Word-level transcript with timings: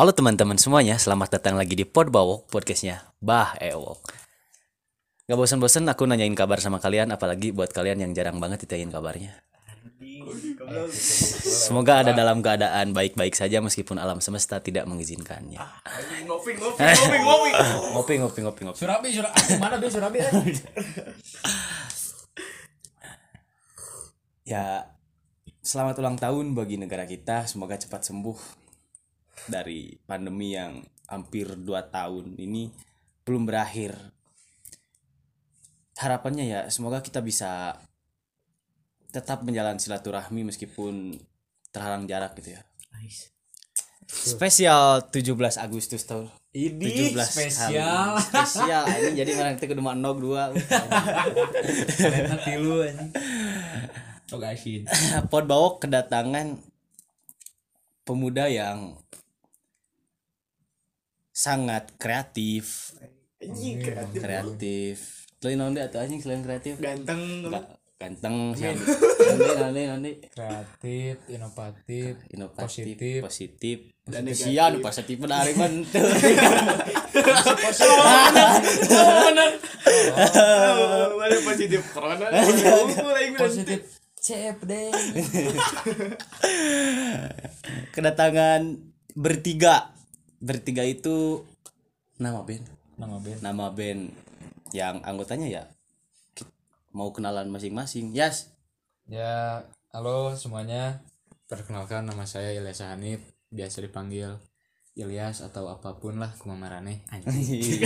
Halo 0.00 0.16
teman-teman 0.16 0.56
semuanya, 0.56 0.96
selamat 0.96 1.36
datang 1.36 1.60
lagi 1.60 1.76
di 1.76 1.84
Pod 1.84 2.08
Bawok 2.08 2.48
podcastnya 2.48 3.04
Bah 3.20 3.52
Ewok. 3.60 4.00
Gak 5.28 5.36
bosan-bosan 5.36 5.84
aku 5.92 6.08
nanyain 6.08 6.32
kabar 6.32 6.56
sama 6.56 6.80
kalian, 6.80 7.12
apalagi 7.12 7.52
buat 7.52 7.68
kalian 7.68 8.08
yang 8.08 8.16
jarang 8.16 8.40
banget 8.40 8.64
ditanyain 8.64 8.88
kabarnya. 8.88 9.36
Semoga 11.44 12.00
ada 12.00 12.16
dalam 12.16 12.40
keadaan 12.40 12.96
baik-baik 12.96 13.36
saja 13.36 13.60
meskipun 13.60 14.00
alam 14.00 14.24
semesta 14.24 14.56
tidak 14.64 14.88
mengizinkannya. 14.88 15.60
Ngopi, 16.24 16.56
ngopi, 16.56 16.80
ngopi, 16.80 17.18
ngopi. 17.20 17.50
Ngopi, 17.92 18.14
ngopi, 18.24 18.40
ngopi, 18.40 18.60
ngopi. 18.72 18.78
Surabi, 18.80 19.08
Surabi, 19.12 19.36
mana 19.60 19.76
be 19.76 19.92
Surabi? 19.92 20.24
eh? 20.24 20.32
Ya, 24.48 24.96
selamat 25.60 26.00
ulang 26.00 26.16
tahun 26.16 26.56
bagi 26.56 26.80
negara 26.80 27.04
kita. 27.04 27.44
Semoga 27.44 27.76
cepat 27.76 28.00
sembuh 28.00 28.59
dari 29.48 29.96
pandemi 30.04 30.52
yang 30.58 30.82
hampir 31.08 31.46
2 31.56 31.64
tahun 31.88 32.36
ini 32.36 32.68
belum 33.24 33.46
berakhir. 33.46 33.96
Harapannya 36.00 36.44
ya, 36.48 36.60
semoga 36.72 37.04
kita 37.04 37.20
bisa 37.20 37.76
tetap 39.10 39.42
menjalan 39.42 39.76
silaturahmi 39.76 40.48
meskipun 40.48 41.18
terhalang 41.74 42.06
jarak 42.06 42.34
gitu 42.38 42.56
ya. 42.56 42.62
Spesial 44.10 45.06
17 45.06 45.38
Agustus 45.62 46.02
tahun 46.02 46.26
Ini 46.50 47.14
17 47.14 47.30
spesial. 47.30 48.18
hari. 48.18 48.26
spesial 48.26 48.82
ini 48.90 49.22
jadi 49.22 49.30
orang 49.38 49.54
itu 49.54 49.70
kudu 49.70 49.82
nog 49.94 50.18
dua 50.18 50.50
Karena 51.94 52.34
tilu 52.42 52.82
anjing. 52.82 53.10
Oh 54.34 54.38
gasin. 54.42 54.82
Pod 55.30 55.46
Bawok 55.46 55.86
kedatangan 55.86 56.58
pemuda 58.02 58.50
yang 58.50 58.98
sangat 61.40 61.88
kreatif 61.96 62.92
Anjing 63.40 63.80
kreatif. 63.80 64.20
kreatif 64.20 64.96
selain 65.40 65.56
nanti 65.56 65.80
atau 65.80 66.04
anjing 66.04 66.20
selain 66.20 66.44
kreatif 66.44 66.76
Ganteng. 66.76 67.48
Nggak, 67.48 67.64
ganteng 67.96 68.52
sih 68.52 68.68
nanti 68.68 68.84
nanti 69.56 69.80
nanti 69.88 70.10
Kreatif, 70.28 71.16
inovatif, 71.32 72.20
inovatif 72.28 72.60
positif. 72.60 73.24
positif 73.24 73.78
Dan 74.04 74.28
negatif. 74.28 74.52
sian 74.52 74.84
positif 74.84 75.16
Oh, 75.20 75.28
Mana 81.16 81.36
positif 81.40 81.80
corona? 81.96 82.28
Positif. 83.40 83.80
Cep 84.20 84.60
deh. 84.68 84.92
kedatangan 87.96 88.76
bertiga 89.16 89.96
bertiga 90.40 90.82
itu 90.82 91.44
nama 92.16 92.40
band 92.42 92.64
Nama 92.96 93.16
band. 93.16 93.38
nama 93.40 93.66
band 93.70 94.02
yang 94.72 95.00
anggotanya 95.02 95.48
ya 95.48 95.62
mau 96.90 97.10
kenalan 97.10 97.48
masing-masing 97.48 98.10
yes 98.10 98.50
Ya, 99.04 99.66
halo 99.90 100.38
semuanya. 100.38 101.02
Perkenalkan 101.50 102.06
nama 102.06 102.22
saya 102.22 102.54
Ilyas 102.54 102.78
Hanif, 102.78 103.18
biasa 103.50 103.82
dipanggil 103.82 104.38
Ilyas 104.94 105.42
atau 105.42 105.66
apa 105.66 105.98
pun 105.98 106.22
lah 106.22 106.30
kumamarane. 106.38 107.02
Anjing. 107.10 107.82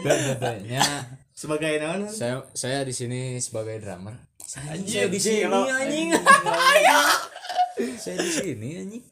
Dan 0.00 0.18
bedanya 0.32 0.80
Sebagai 1.36 1.76
naon? 1.76 2.08
saya 2.08 2.40
saya 2.56 2.88
di 2.88 2.96
sini 2.96 3.36
sebagai 3.36 3.84
drummer. 3.84 4.16
Anjing 4.64 5.12
di 5.12 5.20
sini, 5.20 5.44
anjing. 5.44 6.08
Saya 8.00 8.16
di 8.16 8.32
sini 8.32 8.68
anjing. 8.80 9.04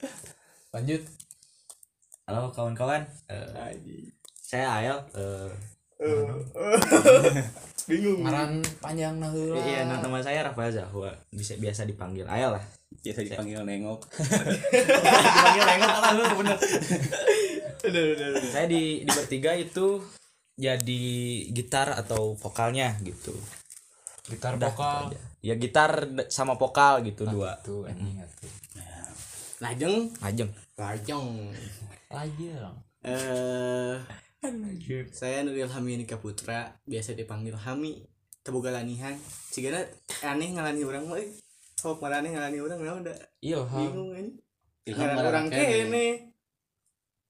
Lanjut. 0.73 1.03
Halo 2.29 2.53
kawan-kawan, 2.53 3.01
Anjing. 3.57 4.05
saya 4.37 4.69
Ayel. 4.69 5.01
Eh, 5.17 5.49
Bingung. 7.89 8.21
Ngaran 8.21 8.61
panjang 8.85 9.17
nah 9.17 9.33
heula. 9.33 9.57
iya, 9.65 9.89
nah, 9.89 9.97
nama 9.97 10.21
saya 10.21 10.45
Rafael 10.45 10.69
Zahwa. 10.69 11.09
Bisa 11.33 11.57
biasa 11.57 11.89
dipanggil 11.89 12.29
Ayel 12.29 12.53
lah. 12.53 12.61
biasa 13.01 13.25
dipanggil 13.25 13.65
nengok 13.65 14.01
dipanggil 15.25 15.65
nengok 15.65 15.97
lah 15.97 16.11
lu 16.13 16.25
bener. 16.37 16.59
Udah, 17.81 18.03
udah, 18.13 18.27
udah. 18.29 18.43
Saya 18.45 18.67
di 18.69 19.09
di 19.09 19.11
bertiga 19.11 19.57
itu 19.57 20.05
jadi 20.53 21.05
gitar 21.49 21.97
atau 21.97 22.37
vokalnya 22.37 22.93
gitu. 23.01 23.33
Gitar 24.29 24.61
Udah, 24.61 24.69
vokal. 24.69 25.01
gitu. 25.09 25.17
Ya 25.41 25.55
gitar 25.57 25.91
sama 26.29 26.61
vokal 26.61 27.01
gitu 27.09 27.25
dua. 27.25 27.57
Tuh 27.65 27.89
anjing 27.89 28.21
atuh. 28.21 28.53
Lajeng. 29.65 30.13
Ajeng. 30.21 30.53
Lajeng. 30.79 31.51
Lajeng. 32.15 32.75
Eh 33.03 33.99
saya 35.11 35.43
Nuril 35.43 35.67
Hami 35.67 35.99
Nika 35.99 36.23
Putra, 36.23 36.71
biasa 36.87 37.19
dipanggil 37.19 37.59
Hami. 37.59 38.07
Teboga 38.47 38.71
lanihan. 38.71 39.19
Cigana 39.51 39.83
aneh 40.23 40.55
ngalani 40.55 40.87
orang 40.87 41.05
mah. 41.11 41.19
Sok 41.75 41.99
marane 41.99 42.31
ngalani 42.31 42.63
orang 42.63 42.79
naon 42.79 43.03
da. 43.03 43.15
Ilham. 43.43 43.67
Bingung 43.69 44.11
anjing. 44.15 44.39
Ilham 44.87 45.09
marane 45.11 45.29
orang 45.29 45.47
kene. 45.51 45.67
kene. 45.67 46.07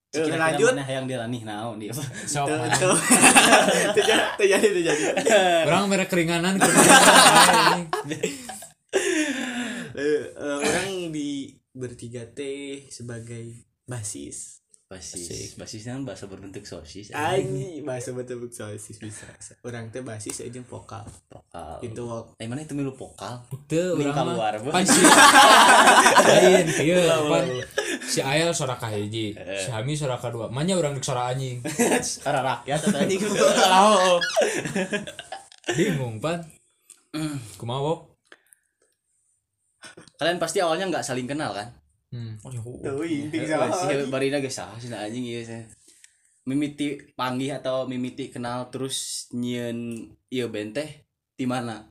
Eh, 0.09 0.25
lanjut. 0.25 0.73
mana 0.73 0.89
yang 0.89 1.05
dilanih 1.05 1.43
naon 1.45 1.77
dia 1.81 1.93
Sok. 1.93 2.49
Jadi, 3.97 4.45
jadi, 4.49 4.81
jadi. 4.81 5.05
Orang 5.69 5.89
merek 5.93 6.09
keringanan 6.13 6.57
ke 6.57 6.65
Eh, 9.99 10.31
eh, 10.31 10.57
orang 10.63 11.11
di 11.11 11.58
bertiga 11.73 12.25
teh 12.27 12.87
sebagai 12.89 13.65
basis. 13.85 14.61
basis 14.89 15.53
basisnya 15.61 16.01
kan 16.01 16.09
bahasa 16.09 16.25
berbentuk 16.25 16.65
sosis 16.65 17.13
Anjing 17.13 17.85
bahasa 17.85 18.09
betul 18.17 18.49
sosis 18.49 18.97
bisa. 18.97 19.29
Orang 19.61 19.93
teh 19.93 20.01
basis 20.01 20.41
aja 20.41 20.65
vokal. 20.65 21.05
vokal 21.29 21.77
Itu 21.85 22.09
wok. 22.09 22.33
eh 22.41 22.49
mana 22.49 22.65
itu 22.65 22.73
milu 22.73 22.97
vokal 22.97 23.45
Ini 23.69 24.01
urang 24.01 24.17
keluar. 24.33 24.57
Pan 24.57 24.89
si 24.89 25.05
lain 26.25 26.67
ieu 26.81 27.05
pan 27.05 27.45
si 28.01 28.25
Ayel 28.25 28.49
suara 28.57 28.81
kahiji, 28.81 29.37
si 29.37 29.69
Hami 29.69 29.93
suara 29.93 30.17
kedua. 30.17 30.49
Manya 30.49 30.81
urang 30.81 30.97
dik 30.97 31.05
suara 31.05 31.37
anjing. 31.37 31.61
karena 32.25 32.41
rakyat 32.41 32.81
atau 32.81 32.97
anjing 32.97 33.21
Oh, 33.69 34.17
Bingung 35.69 36.17
pan. 36.17 36.49
Kumaha 37.61 37.81
wok? 37.85 38.08
Kalian 40.15 40.39
pasti 40.39 40.59
awalnya 40.59 40.89
nggak 40.89 41.05
saling 41.05 41.27
kenal 41.27 41.53
kan 41.53 41.69
Hmm. 42.09 42.41
tuh 42.41 43.05
inti 43.05 43.37
si 43.45 43.53
barina 44.09 44.41
guys 44.41 44.57
ah 44.59 44.73
sih 44.75 44.89
anjing 44.89 45.29
iya 45.29 45.45
sih 45.45 45.61
mimiti 46.49 46.97
panggih 47.13 47.53
atau 47.53 47.85
mimiti 47.85 48.33
kenal 48.33 48.73
terus 48.73 49.29
nyen 49.31 50.09
iya 50.27 50.49
benteh 50.49 51.05
di 51.37 51.45
mana 51.45 51.85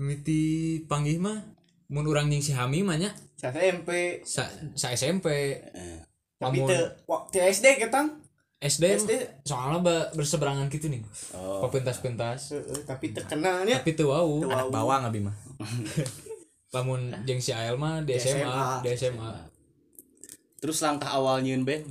Mimiti 0.00 0.40
panggih 0.88 1.20
mah 1.20 1.44
mun 1.92 2.08
urang 2.08 2.32
jeung 2.32 2.40
si 2.40 2.56
Hami 2.56 2.80
mah 2.80 2.96
nya 2.96 3.12
Saya 3.36 3.52
SMP. 3.52 4.24
sa, 4.24 4.48
sa 4.72 4.96
SMP. 4.96 5.28
Eh, 5.60 6.00
Tapi 6.40 6.64
teu 6.64 6.80
waktu 7.04 7.52
SD 7.52 7.76
ketang. 7.76 8.16
SD, 8.56 8.84
SD. 8.96 9.12
soalnya 9.44 9.80
ba, 9.80 10.08
berseberangan 10.12 10.68
gitu 10.68 10.88
nih. 10.88 11.04
oh 11.36 11.64
Pepentas-pentas. 11.64 12.52
Heeh, 12.52 12.80
tapi 12.84 13.12
terkenalnya 13.12 13.76
Tapi 13.76 13.92
teu 13.92 14.08
wau. 14.08 14.40
Teu 14.40 14.48
Anak 14.48 14.72
bawang 14.72 15.04
abi 15.04 15.20
mah. 15.20 15.36
Lamun 16.70 17.10
jeung 17.24 17.38
si 17.38 17.50
Ayel 17.50 17.74
mah 17.74 17.98
di 18.00 18.14
Di 18.14 18.20
SMA, 18.20 18.46
SMA. 18.46 18.66
di 18.80 18.88
SMA. 18.94 19.32
terus 20.56 20.78
langkah 20.80 21.10
awal 21.10 21.40
nyen 21.40 21.64
band 21.64 21.82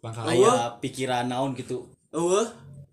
Langkah 0.00 0.22
awal 0.24 0.32
kayak 0.32 0.70
pikiran 0.80 1.24
naon 1.26 1.52
gitu 1.52 1.86
eueuh. 2.10 2.48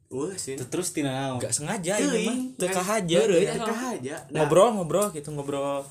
Eueuh 0.09 0.33
sih. 0.35 0.57
terus 0.59 0.89
tina 0.89 1.09
naon 1.09 1.37
Enggak 1.37 1.53
sengaja 1.53 1.93
ini 1.95 2.19
mah. 2.25 2.37
Teu 2.55 2.67
kahaja. 2.69 3.17
Teu. 3.21 3.39
Teka 3.39 3.75
aja. 3.93 4.15
Nah, 4.27 4.43
Ngobrol 4.43 4.69
ngobrol 4.73 5.07
gitu 5.09 5.29
ngobrol. 5.29 5.85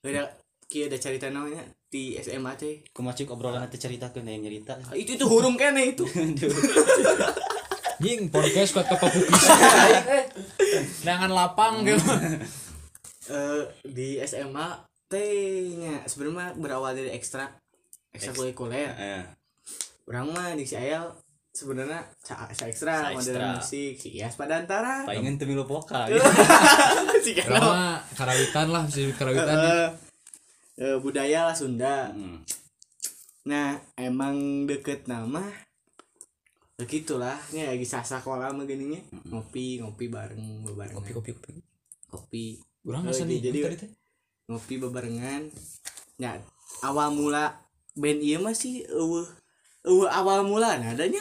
Udah 0.00 0.26
kieu 0.64 0.84
ada 0.84 0.96
cerita 0.96 1.28
namanya 1.28 1.60
di 1.86 2.16
SMA 2.18 2.52
teh. 2.54 2.84
kumacik 2.90 3.28
obrolan 3.28 3.60
nanti 3.60 3.76
cerita 3.76 4.08
ke 4.08 4.20
yang 4.20 4.40
nyerita 4.40 4.76
Ah, 4.82 4.92
Itu 4.92 5.14
itu 5.14 5.24
hurung 5.24 5.56
kene 5.56 5.92
itu. 5.92 6.04
Jing 8.02 8.28
podcast 8.28 8.72
kuat 8.72 8.86
kepapukis. 8.86 9.44
Nangan 11.06 11.30
lapang 11.30 11.82
gitu. 11.82 11.98
Eh 13.28 13.62
di 13.84 14.08
SMA 14.20 14.68
teh 15.06 15.32
nya 15.74 16.00
sebenarnya 16.02 16.52
berawal 16.54 16.92
dari 16.92 17.10
ekstra 17.10 17.48
ekstrakurikuler. 18.10 18.92
eh, 18.94 19.22
Orang 20.04 20.32
mah 20.32 20.52
di 20.52 20.64
si 20.64 20.72
Ayel 20.74 21.04
sebenarnya 21.50 22.00
sa, 22.18 22.48
sa 22.50 22.64
ekstra 22.64 23.10
ekstra. 23.10 23.56
musik 23.56 23.94
si 23.94 24.08
Ias 24.14 24.34
Padantara. 24.34 25.04
palingan 25.04 25.36
tuh 25.36 25.44
milu 25.44 25.64
vokal 25.64 26.08
si 27.24 27.34
Kano. 27.34 27.60
mah 27.68 28.00
karawitan 28.12 28.68
lah, 28.68 28.84
si 28.86 29.10
karawitan. 29.10 29.56
Eh, 29.58 29.88
eh, 30.78 30.96
budaya 30.96 31.44
lah 31.44 31.52
Sunda. 31.52 32.08
Hmm. 32.08 32.40
Nah, 33.44 33.76
emang 33.94 34.36
deket 34.64 35.04
nama 35.04 35.40
begitulah 36.76 37.34
ya 37.50 37.66
lagi 37.66 37.82
sasa 37.82 38.22
kolam 38.22 38.54
begininya 38.56 39.02
ngopi 39.26 39.82
ngopi 39.82 40.06
bareng 40.06 40.62
bebarengan 40.62 40.94
Kopi 40.96 41.10
kopi 41.10 41.30
kopi. 41.34 41.52
kopi 42.06 42.44
Urang 42.88 43.04
Oh, 43.04 43.12
masa 43.12 43.22
jadi- 43.22 43.28
nih 43.28 43.38
jadi- 43.44 43.62
tadi 43.62 43.76
teh. 43.78 43.90
ngopi 44.48 44.74
bebarengan. 44.80 45.42
Ya 46.16 46.40
awal 46.80 47.12
mula 47.12 47.60
band 47.92 48.18
iya 48.18 48.40
masih 48.40 48.88
eueuh 48.88 49.28
eueuh 49.84 50.08
awal 50.08 50.40
mula 50.42 50.72
adanya 50.74 51.20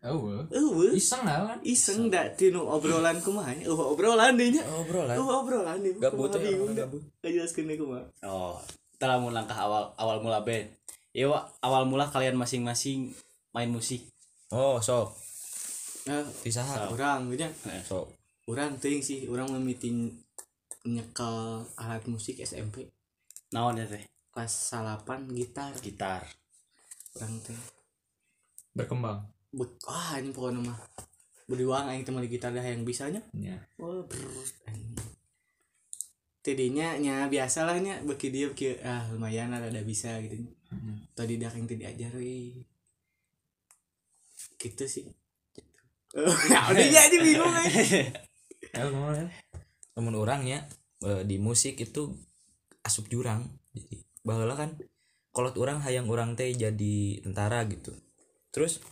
oh 0.00 0.46
eueuh. 0.48 0.94
Iseng 0.94 1.26
lah 1.26 1.42
kan 1.48 1.58
iseng 1.60 2.06
dak 2.06 2.38
tinu 2.38 2.62
obrolan 2.62 3.18
kumaha 3.18 3.50
nya? 3.50 3.66
Eueuh 3.66 3.92
obrolan 3.92 4.38
deui 4.38 4.54
nya. 4.54 4.62
Obrolan. 4.64 5.18
Eueuh 5.18 5.34
obrolan 5.36 5.76
deui 5.82 5.98
Gabut 5.98 6.30
ya, 6.30 6.38
dah. 6.78 6.86
ngajelaskeun 7.20 7.66
deui 7.66 7.76
kumaha. 7.76 8.06
Oh 8.22 8.54
telah 8.98 9.18
mau 9.18 9.30
langkah 9.30 9.54
awal 9.54 9.90
awal 9.98 10.22
mula 10.22 10.40
band. 10.40 10.70
Ya 11.10 11.26
awal 11.58 11.82
mula 11.82 12.06
kalian 12.06 12.38
masing-masing 12.38 13.10
main 13.50 13.68
musik. 13.68 14.06
Oh, 14.48 14.78
sok. 14.78 15.12
nah 16.06 16.24
Tisaha. 16.40 16.88
urang 16.88 17.28
nya 17.28 17.50
Sok. 17.84 18.08
urang 18.46 18.80
teuing 18.80 19.04
sih 19.04 19.28
urang 19.28 19.50
memiting 19.50 20.08
nyekel 20.96 21.66
alat 21.76 22.04
musik 22.08 22.40
SMP 22.40 22.88
naon 23.52 23.80
ya 23.80 23.86
teh? 23.88 24.04
Kelas 24.32 24.52
8 24.72 25.32
gitar. 25.32 25.72
Gitar. 25.80 26.22
Urang 27.16 27.40
teh. 27.40 27.56
Berkembang. 28.76 29.24
Bek, 29.48 29.80
wah 29.88 30.20
ini 30.20 30.30
pokoknya 30.30 30.60
mah. 30.60 30.78
Berjuang 31.48 31.88
aing 31.88 32.04
teh 32.04 32.12
meuli 32.12 32.28
gitar 32.28 32.52
dah 32.52 32.62
yang 32.62 32.84
bisanya. 32.84 33.24
Ya 33.32 33.56
oh 33.80 34.04
anjing. 34.68 34.96
tidinya 36.38 36.96
nya 36.96 37.28
biasa 37.28 37.68
lah 37.68 37.76
nya 37.76 38.00
beki 38.08 38.32
dia 38.32 38.48
beki 38.48 38.80
ah 38.80 39.04
lumayan 39.12 39.52
lah 39.52 39.64
ada 39.64 39.80
bisa 39.80 40.16
gitu. 40.20 40.44
Tadi 41.16 41.40
dah 41.40 41.52
yang 41.52 41.66
tadi 41.68 41.84
ajar 41.88 42.12
we 42.16 42.64
gitu 44.60 44.84
sih. 44.84 45.08
Nah 46.52 46.72
udah 46.72 46.86
jadi 46.88 47.16
bingung. 47.20 47.52
Ya, 48.72 48.84
ke 48.84 48.96
mana? 48.96 49.28
Temen 49.92 50.14
orangnya 50.16 50.64
eh, 51.04 51.22
di 51.26 51.36
musik 51.38 51.78
itu 51.78 52.14
asup 52.82 53.06
jurang. 53.10 53.46
Jadi 53.74 54.02
baheula 54.22 54.54
kan 54.58 54.74
kolot 55.32 55.54
orang 55.60 55.78
hayang 55.84 56.10
orang 56.10 56.34
teh 56.34 56.50
jadi 56.50 57.22
tentara 57.22 57.62
gitu. 57.70 57.94
Terus 58.50 58.82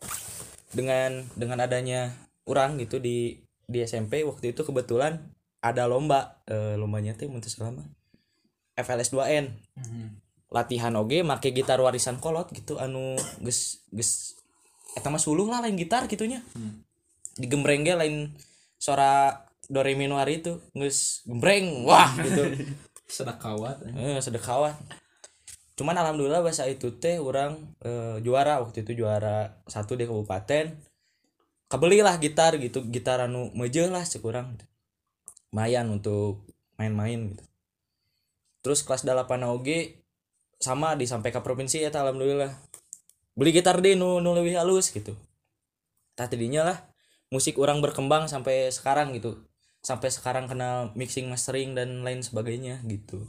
dengan 0.71 1.25
dengan 1.35 1.65
adanya 1.65 2.15
orang 2.47 2.79
gitu 2.79 3.01
di 3.03 3.41
di 3.67 3.83
SMP 3.83 4.23
waktu 4.23 4.55
itu 4.55 4.63
kebetulan 4.63 5.19
ada 5.59 5.91
lomba 5.91 6.39
eh, 6.47 6.79
lombanya 6.79 7.19
teh 7.19 7.27
mun 7.27 7.43
teu 7.43 7.51
salah 7.51 7.75
mah 7.75 7.87
FLS 8.77 9.11
2N. 9.11 9.47
Latihan 10.53 10.95
oge 10.95 11.27
make 11.27 11.51
gitar 11.51 11.83
warisan 11.83 12.23
kolot 12.23 12.53
gitu 12.55 12.79
anu 12.79 13.19
geus 13.43 13.83
geus 13.91 14.39
eta 14.95 15.11
mah 15.11 15.21
suluh 15.21 15.49
lah 15.51 15.65
lain 15.65 15.75
gitar 15.75 16.07
gitunya. 16.07 16.45
Digembreng 17.37 17.83
ge 17.83 17.99
lain 17.99 18.31
suara 18.79 19.43
do 19.67 19.83
re 19.83 19.99
mi 19.99 20.07
nu 20.07 20.19
hari 20.19 20.43
itu 20.43 20.63
geus 20.73 21.27
gembreng 21.27 21.87
wah 21.87 22.11
gitu. 22.23 22.43
sedekawat 23.07 23.87
Eh, 23.95 24.19
sedekawat. 24.19 24.75
Cuman 25.77 25.95
alhamdulillah 25.95 26.41
bahasa 26.41 26.65
itu 26.67 26.97
teh 26.97 27.21
orang 27.21 27.77
eh, 27.85 28.19
juara 28.25 28.59
waktu 28.65 28.83
itu 28.83 29.05
juara 29.05 29.61
satu 29.69 29.95
di 29.95 30.09
kabupaten. 30.09 30.73
Kebelilah 31.67 32.17
gitar 32.23 32.55
gitu, 32.63 32.87
gitar 32.89 33.27
anu 33.27 33.51
meje 33.53 33.85
lah 33.91 34.07
sekurang. 34.07 34.55
Lumayan 35.51 35.91
untuk 35.91 36.47
main-main 36.79 37.35
gitu. 37.35 37.45
Terus 38.63 38.83
kelas 38.83 39.07
8 39.07 39.47
oge 39.47 40.03
sama 40.59 40.97
di 40.97 41.05
sampai 41.07 41.31
ke 41.31 41.41
provinsi 41.45 41.85
ya 41.85 41.91
alhamdulillah. 41.93 42.51
Beli 43.37 43.53
gitar 43.53 43.79
deh 43.85 43.95
nu 43.95 44.19
nu 44.25 44.33
lebih 44.33 44.57
halus 44.57 44.89
gitu. 44.91 45.13
Tadinya 46.17 46.73
lah 46.73 46.79
musik 47.29 47.61
orang 47.61 47.85
berkembang 47.85 48.31
sampai 48.31 48.73
sekarang 48.73 49.13
gitu. 49.13 49.37
Sampai 49.87 50.11
sekarang 50.11 50.51
kenal 50.51 50.91
mixing, 50.99 51.31
mastering 51.31 51.79
dan 51.79 52.03
lain 52.03 52.19
sebagainya 52.19 52.83
gitu. 52.91 53.23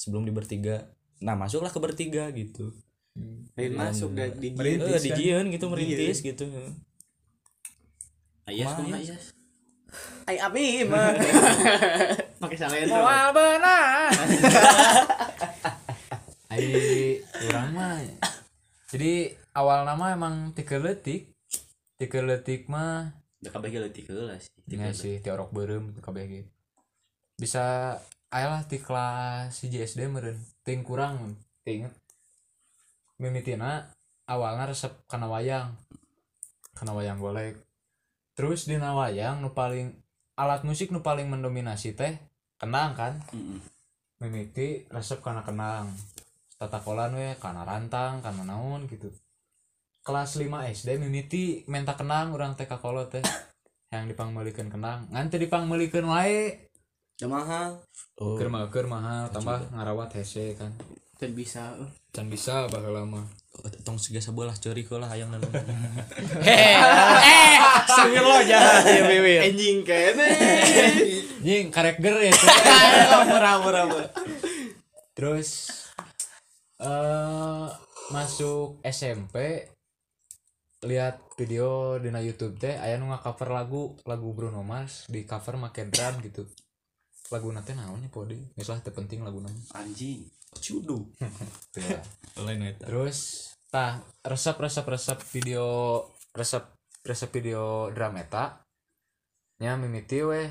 Sebelum 0.00 0.24
di 0.24 0.32
bertiga. 0.32 0.88
Nah 1.20 1.36
masuklah 1.36 1.68
ke 1.68 1.76
bertiga 1.76 2.32
gitu. 2.32 2.72
Lain 3.60 3.76
masuk 3.76 4.16
dah 4.16 4.32
di 4.32 4.56
eh 4.56 5.00
di 5.04 5.10
Jian 5.12 5.52
gitu 5.52 5.68
merintis 5.68 6.24
gitu. 6.24 6.48
Ayah 8.48 8.72
Kumaha, 8.72 8.80
kumaha 8.80 9.00
ya? 9.04 9.12
Iya. 9.12 9.16
ay 10.32 10.36
abi 10.40 10.88
mah 10.88 11.12
pakai 12.40 12.56
salendro 12.56 13.04
benar. 13.36 14.08
Ai 16.52 17.20
orang 17.48 17.68
mah. 17.76 18.00
Jadi 18.88 19.36
awal 19.52 19.84
nama 19.84 20.16
emang 20.16 20.56
tiga 20.56 20.80
letik. 20.80 21.36
Tiga 22.00 22.24
letik 22.24 22.72
mah 22.72 23.12
kabeh 23.50 23.74
ge 23.74 23.78
leutik 23.82 24.06
heula 24.06 24.38
sih 24.38 24.52
tinggal 24.70 24.94
sih 24.94 25.18
tiorok 25.18 25.50
berem 25.50 25.90
kabeh 25.98 26.24
gitu. 26.30 26.50
Bisa 27.34 27.98
ayolah 28.30 28.62
di 28.70 28.78
kelas 28.78 29.50
si 29.50 29.66
JSD 29.66 30.06
meren 30.06 30.38
ting 30.62 30.86
kurang 30.86 31.34
ting 31.66 31.90
mimitina 33.18 33.90
awalnya 34.30 34.70
resep 34.70 34.94
kana 35.10 35.26
wayang. 35.26 35.74
Kana 36.78 36.94
wayang 36.94 37.18
golek. 37.18 37.58
Terus 38.38 38.70
di 38.70 38.78
wayang 38.78 39.42
nu 39.42 39.50
paling 39.50 39.90
alat 40.38 40.62
musik 40.62 40.94
nu 40.94 41.02
paling 41.02 41.26
mendominasi 41.26 41.98
teh 41.98 42.16
kenang 42.62 42.94
kan? 42.94 43.18
Heeh. 43.34 43.60
mimiti 44.22 44.86
resep 44.86 45.18
kana 45.18 45.42
kenang. 45.42 45.90
Tatakolan 46.62 47.18
we 47.18 47.34
kana 47.42 47.66
rantang 47.66 48.22
kana 48.22 48.46
naon 48.46 48.86
gitu 48.86 49.10
kelas 50.02 50.34
5 50.34 50.50
SD 50.50 50.98
mimiti 50.98 51.62
menta 51.70 51.94
kenang 51.94 52.34
orang 52.34 52.58
TK 52.58 52.82
kolot 52.82 53.10
teh. 53.14 53.24
Yang 53.94 54.14
dipangmelikeun 54.16 54.68
kenang. 54.72 55.06
Ngan 55.14 55.30
teu 55.30 55.38
dipangmelikeun 55.38 56.06
wae. 56.10 56.70
Mahal 57.22 57.78
oh. 58.18 58.34
Keur 58.34 58.50
mah 58.50 58.66
keur 58.66 58.90
mahal 58.90 59.30
tambah 59.30 59.70
ngarawat 59.70 60.18
hese 60.18 60.58
kan. 60.58 60.74
Dan 61.22 61.38
bisa 61.38 61.78
eh. 61.78 61.86
can 62.10 62.26
bisa 62.26 62.66
bakal 62.66 62.98
lama 62.98 63.22
tong 63.86 63.94
segasa 63.94 64.34
bola 64.34 64.50
ceri 64.58 64.82
lah 64.82 65.06
hayang 65.06 65.30
dan 65.30 65.38
Sengir 67.94 68.24
lo 68.26 68.42
jahat 68.42 68.82
ya 68.98 69.06
bibir. 69.06 69.46
anjing 69.46 69.86
kene. 69.86 70.28
Nying 71.46 71.70
karek 71.70 72.02
ger 72.02 72.16
ya 72.18 72.34
murah 73.28 73.54
murah 73.62 73.84
murah. 73.86 74.10
Terus 75.14 75.70
eh 76.82 77.66
masuk 78.10 78.82
SMP 78.82 79.70
lihat 80.82 81.22
video 81.38 81.94
di 82.02 82.10
na 82.10 82.18
YouTube 82.18 82.58
teh 82.58 82.74
aya 82.74 82.98
nu 82.98 83.06
cover 83.14 83.48
lagu 83.54 83.94
lagu 84.02 84.34
Bruno 84.34 84.66
Mars 84.66 85.06
di 85.06 85.22
cover 85.22 85.54
make 85.54 85.86
drum 85.86 86.18
gitu. 86.26 86.42
Lagu 87.30 87.48
nanti 87.54 87.72
naonnya 87.72 88.10
podi? 88.10 88.36
Misalnya 88.58 88.90
terpenting 88.90 89.22
lagu 89.22 89.38
nama 89.38 89.56
Anjing. 89.78 90.26
cudu 90.52 91.08
lain 92.44 92.60
eta. 92.68 92.84
Terus 92.84 93.48
tah 93.72 94.04
resep 94.20 94.58
resep 94.60 94.84
resep 94.84 95.18
video 95.32 95.64
resep 96.36 96.66
resep 97.06 97.30
video 97.32 97.88
drum 97.94 98.18
eta. 98.18 98.60
Nya 99.62 99.78
mimiti 99.78 100.20
weh 100.26 100.50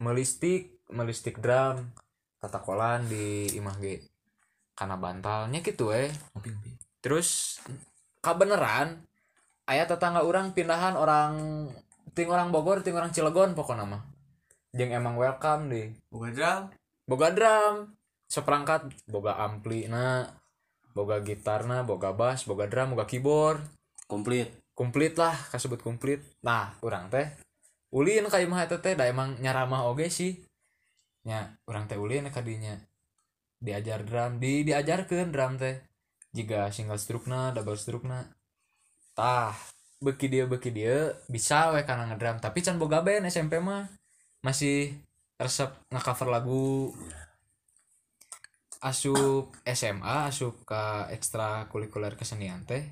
melistik 0.00 0.82
melistik 0.90 1.38
drum 1.38 1.92
tatakolan 2.40 3.06
di 3.06 3.52
imah 3.54 3.76
ge 3.78 4.00
karena 4.74 4.96
bantalnya 4.96 5.60
gitu 5.60 5.92
weh. 5.92 6.10
Terus 7.04 7.60
kabeneran 8.18 9.07
ayah 9.68 9.84
tetangga 9.84 10.24
orang 10.24 10.56
pindahan 10.56 10.96
orang 10.96 11.32
ting 12.16 12.32
orang 12.32 12.48
Bogor 12.50 12.80
ting 12.80 12.96
orang 12.96 13.12
Cilegon 13.12 13.52
pokoknya 13.52 13.84
mah. 13.84 14.02
Jeung 14.72 14.92
emang 14.92 15.14
welcome 15.20 15.68
deh. 15.68 15.92
Bukan 16.08 16.32
drum 16.34 16.62
boga 17.08 17.28
drum 17.32 17.96
seperangkat 18.28 18.92
boga 19.08 19.40
ampli 19.40 19.88
na 19.88 20.28
boga 20.92 21.24
gitar 21.24 21.64
na 21.64 21.84
boga 21.84 22.12
bass 22.12 22.44
boga 22.44 22.66
drum 22.66 22.96
boga 22.96 23.04
keyboard. 23.04 23.60
Komplit. 24.08 24.48
komplit 24.78 25.18
lah 25.18 25.34
kasebut 25.50 25.82
komplit. 25.82 26.22
Nah 26.46 26.70
orang 26.86 27.10
teh 27.10 27.26
ulin 27.90 28.30
ka 28.30 28.38
imah 28.38 28.62
eta 28.62 28.78
teh 28.78 28.94
da 28.94 29.10
emang 29.10 29.36
nyaramah 29.42 29.90
oge 29.90 30.06
sih. 30.06 30.38
Nya 31.26 31.58
orang 31.66 31.90
teh 31.90 31.98
ulin 31.98 32.30
ka 32.30 32.40
dinya. 32.46 32.78
Diajar 33.58 34.06
drum 34.06 34.38
di 34.38 34.62
diajarkeun 34.62 35.34
drum 35.34 35.58
teh. 35.58 35.82
Jika 36.30 36.70
single 36.70 37.00
stroke 37.02 37.26
na 37.26 37.50
double 37.50 37.74
stroke 37.74 38.06
na 38.06 38.22
tah 39.18 39.50
beki 39.98 40.30
dia 40.30 40.46
beki 40.46 40.70
dia 40.70 41.18
bisa 41.26 41.74
we 41.74 41.82
kana 41.82 42.06
ngedrum. 42.06 42.38
Tapi 42.38 42.62
can 42.62 42.78
boga 42.78 43.02
band 43.02 43.26
SMP 43.26 43.58
mah 43.58 43.90
masih 44.46 44.94
resep 45.42 45.74
nge-cover 45.90 46.30
lagu. 46.30 46.94
Asup 48.78 49.50
SMA 49.66 50.30
asup 50.30 50.62
ke 50.62 51.10
ekstra 51.10 51.66
kulikuler 51.66 52.14
kesenian 52.14 52.62
teh. 52.62 52.86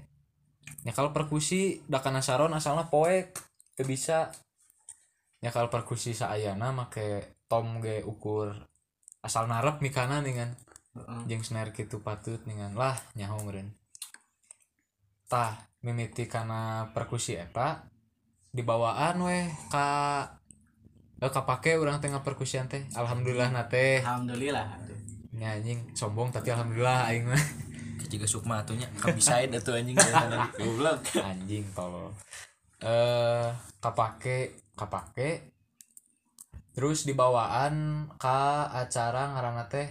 Ya 0.83 0.91
kalau 0.91 1.15
perkusi 1.15 1.87
da 1.87 2.03
kana 2.03 2.27
saron 2.27 2.51
asalna 2.59 2.91
poek 2.91 3.31
teu 3.79 3.87
bisa. 3.87 4.35
Ya 5.39 5.55
kalau 5.55 5.71
perkusi 5.71 6.11
saayana 6.11 6.75
make 6.75 7.39
tom 7.47 7.79
ge 7.79 8.03
ukur 8.03 8.51
asal 9.23 9.47
narep 9.47 9.79
mikana 9.79 10.19
ningan. 10.27 10.59
Jeung 11.31 11.47
snare 11.47 11.71
kitu 11.71 12.03
patut 12.03 12.43
ningan. 12.51 12.75
Lah 12.75 12.99
nyaho 13.15 13.39
meureun 13.47 13.71
tah 15.27 15.67
mimiti 15.83 16.27
kana 16.31 16.91
perkusi 16.95 17.39
eta 17.39 17.87
dibawaan 18.55 19.21
weh 19.23 19.47
ka 19.69 19.87
eh 21.17 21.33
kapake 21.33 21.77
urang 21.81 22.01
tengah 22.01 22.21
perkusian 22.21 22.69
teh. 22.69 22.85
Alhamdulillah 22.93 23.49
nate 23.53 24.05
alhamdulillah 24.05 24.79
nyanyi 25.37 25.81
sombong 25.93 26.33
tapi 26.33 26.53
alhamdulillah 26.53 27.09
aing 27.13 27.29
mah. 27.29 27.45
Keciga 28.01 28.29
Sukma 28.29 28.63
atunya 28.63 28.87
kabisaid 29.01 29.51
atuh 29.51 29.77
anjing 29.77 29.97
goblok. 30.61 31.01
Anjing 31.17 31.65
tolol. 31.73 32.13
Eh 32.81 33.49
kapake 33.81 34.63
kapake 34.77 35.53
terus 36.77 37.09
dibawaan 37.09 38.07
ka 38.21 38.69
acara 38.69 39.33
ngaranna 39.33 39.65
teh 39.73 39.89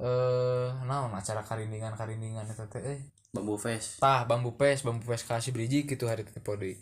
eh 0.00 0.68
naon? 0.88 1.12
Acara 1.12 1.44
karindingan 1.44 1.92
karindingan 1.94 2.48
eta 2.48 2.64
teh 2.72 2.80
eh 2.80 3.00
bambu 3.30 3.56
fest. 3.56 4.02
Tah 4.02 4.26
bambu 4.26 4.54
pes 4.54 4.82
bambu 4.82 5.02
pes 5.06 5.22
kasih 5.26 5.54
briji 5.54 5.86
gitu 5.86 6.06
hari 6.10 6.26
teh 6.26 6.42
podi. 6.42 6.78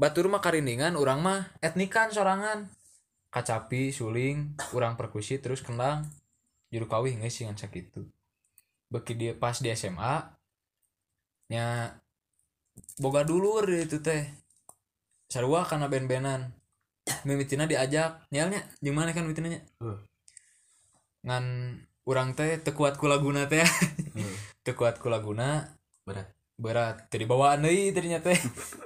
Batur 0.00 0.28
mah 0.32 0.40
karindingan 0.40 0.96
urang 0.96 1.20
mah 1.20 1.50
etnikan 1.60 2.08
sorangan. 2.12 2.68
Kacapi 3.30 3.94
suling 3.94 4.58
urang 4.74 4.98
perkusi 4.98 5.38
terus 5.38 5.62
kendang 5.62 6.08
juru 6.70 6.86
kawih 6.86 7.14
geus 7.18 7.42
ngan 7.42 7.58
sakitu 7.58 8.06
beki 8.90 9.14
dia 9.14 9.32
pas 9.38 9.54
di 9.62 9.70
SMA 9.70 10.18
nya 11.50 11.94
boga 12.98 13.22
dulur 13.22 13.66
itu 13.70 14.02
teh. 14.02 14.26
Sarua 15.30 15.62
karena 15.62 15.86
ben-benan. 15.86 16.50
Mimitina 17.22 17.70
diajak. 17.70 18.26
Nyalnya 18.34 18.66
jeung 18.82 18.98
mana 18.98 19.14
kan 19.14 19.22
mimitina 19.22 19.48
nya 19.54 19.62
Heuh. 19.78 19.98
ngan 21.20 21.44
urang 22.08 22.34
teh 22.34 22.58
teu 22.58 22.74
kuat 22.74 22.98
ku 22.98 23.06
laguna 23.06 23.46
teh. 23.46 23.62
Teu 24.59 24.59
kuat 24.76 24.98
ku 24.98 25.08
laguna. 25.12 25.70
Berat 26.06 26.32
berat. 26.60 27.08
Tadi 27.08 27.24
bawaan 27.24 27.64
tadinya 27.64 28.20
teh 28.26 28.36